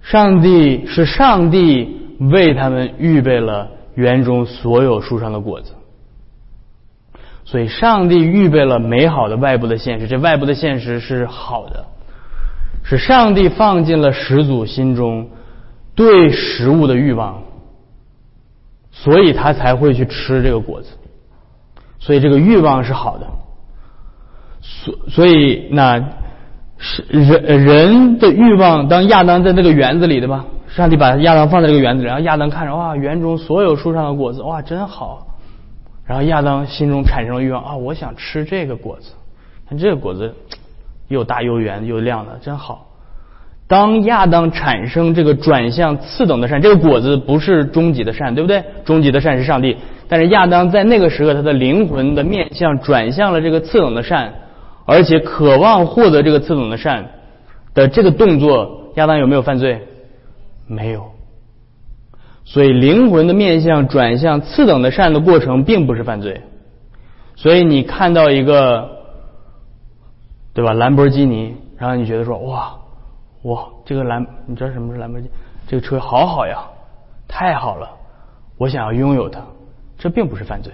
[0.00, 2.00] 上帝是上帝。
[2.18, 5.72] 为他们预备了园中所有树上的果子，
[7.44, 10.08] 所以上帝预备了美好的外部的现实。
[10.08, 11.84] 这外部的现实是好的，
[12.82, 15.28] 是上帝放进了始祖心中
[15.94, 17.42] 对食物的欲望，
[18.90, 20.88] 所以他才会去吃这个果子。
[22.00, 23.26] 所以这个欲望是好的，
[24.60, 26.02] 所所以那
[26.78, 28.88] 是人人的欲望。
[28.88, 30.44] 当亚当在那个园子里的吧。
[30.74, 35.24] 上帝把亚当放在这个园子里，然后亚当看着哇，园中所有树上的果子哇，真好。
[36.04, 39.12] 然后亚当心中产生了欲望啊，我想吃这个果子。
[39.68, 40.34] 看这个果子
[41.06, 42.88] 又大又圆又亮的，真好。
[43.68, 48.64] 当亚当产生这个转向次等的善，这个果子不是终极的善，对不对？
[48.84, 49.76] 终极的善是上帝。
[50.08, 54.34] 但是亚当在那个时刻，他的灵魂的面向转向了这个次等的善，
[54.86, 57.10] 而且渴望获得这个次等的善
[57.74, 59.86] 的这个动作，亚当有没有犯罪？
[60.66, 61.12] 没有，
[62.44, 66.40] 所以灵魂的面向转向次等的善的过程并不是犯罪。
[67.36, 68.88] 所以你看到一个，
[70.52, 70.72] 对吧？
[70.72, 72.76] 兰博基尼，然后你觉得说哇
[73.42, 75.32] 哇，这个兰，你知道什么是兰博基尼？
[75.66, 76.62] 这个车好好呀，
[77.26, 77.90] 太好了，
[78.56, 79.40] 我想要拥有它，
[79.98, 80.72] 这并不是犯罪。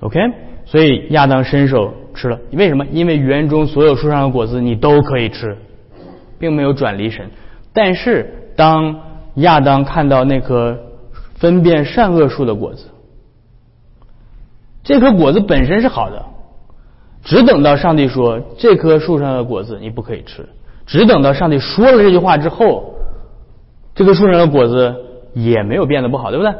[0.00, 0.18] OK，
[0.64, 2.86] 所以亚当伸手吃了，为什么？
[2.86, 5.56] 因为园中所有树上的果子你都可以吃，
[6.38, 7.30] 并没有转离神。
[7.72, 9.00] 但是，当
[9.36, 10.76] 亚当看到那棵
[11.36, 12.86] 分辨善恶树的果子。
[14.82, 16.24] 这颗果子本身是好的，
[17.22, 20.48] 只等到上帝说这棵树上的果子你不可以吃，
[20.86, 22.94] 只等到上帝说了这句话之后，
[23.94, 24.94] 这棵树上的果子
[25.34, 26.52] 也没有变得不好，对不对？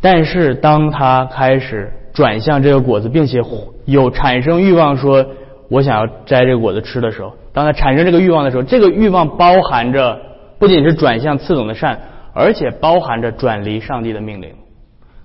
[0.00, 3.40] 但是当他开始转向这个果子，并且
[3.84, 5.24] 有产生欲望说
[5.68, 10.20] 我想要摘这果子吃的时候，当他产生这个欲望的时候，这个欲望包含着
[10.58, 12.00] 不仅是转向次等的善，
[12.32, 14.54] 而且包含着转离上帝的命令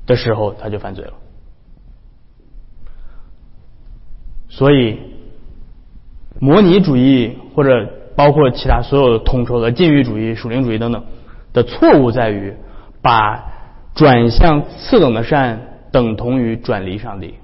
[0.05, 1.13] 的时候，他就犯罪了。
[4.47, 4.97] 所以，
[6.39, 11.03] 模拟主义或者包括其他所有的统筹的禁欲主义、属灵主义等等
[11.53, 12.55] 的错误在于，
[13.01, 13.43] 把
[13.93, 15.61] 转向次等的善
[15.91, 17.35] 等同于转离上帝。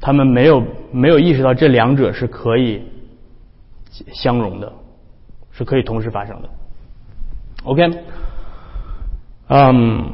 [0.00, 2.82] 他们没有没有意识到这两者是可以
[4.12, 4.72] 相容的，
[5.52, 6.48] 是可以同时发生的。
[7.64, 7.90] OK，
[9.48, 10.12] 嗯。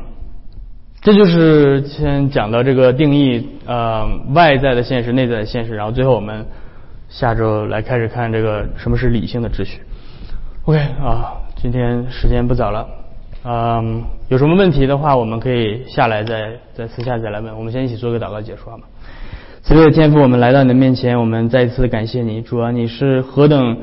[1.05, 6.47] 这就是先讲到这个定义，呃，外在的现实、内在的现实，然后最后我们
[7.09, 9.81] 下周来开始看这个什么是理性的秩序。
[10.65, 12.87] OK 啊，今天时间不早了，
[13.43, 17.53] 嗯，有什么问题的话，我们可以下来再再私下再来问。
[17.59, 18.85] 我们先一起做个祷告结束好吗？
[19.65, 23.77] 慈悲的天父，我们来到你的面前，我们再一次感谢你，主啊，你是何等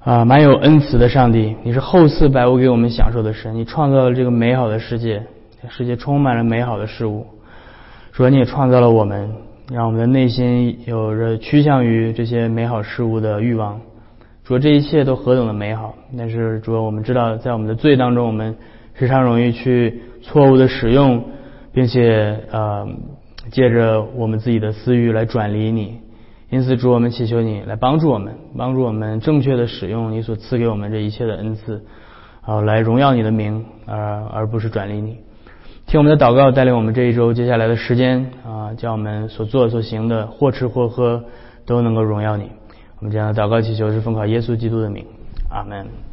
[0.00, 5.22] 啊满有恩慈的上帝，你是厚赐百物给我们享受的神，你创造了这个美好的世界。
[5.68, 7.24] 世界充满了美好的事物，
[8.10, 9.32] 主啊你也创造了我们，
[9.72, 13.80] 让我们的内心有着趋向于这些美好事物的欲望。
[14.42, 15.94] 主啊这一切都何等的美好！
[16.18, 18.56] 但是主啊我们知道，在我们的罪当中，我们
[18.94, 21.22] 时常容易去错误的使用，
[21.72, 22.84] 并且呃
[23.52, 26.00] 借着我们自己的私欲来转离你。
[26.50, 31.82] 因此，主我们祈求你来帮助我们，帮助我们正确的使用你所赐给我们这一切的恩赐，
[32.42, 35.16] 好来荣耀你的名，而而不是转离你。
[35.86, 41.24] 听我们的祷告，带领我们这一周接下来的时间啊，叫我们所做所行的或吃或喝
[41.64, 42.50] 都能够荣耀你。
[42.98, 45.06] 我们这样的祷告祈求是奉靠耶稣基督的名，
[45.50, 46.11] 阿门。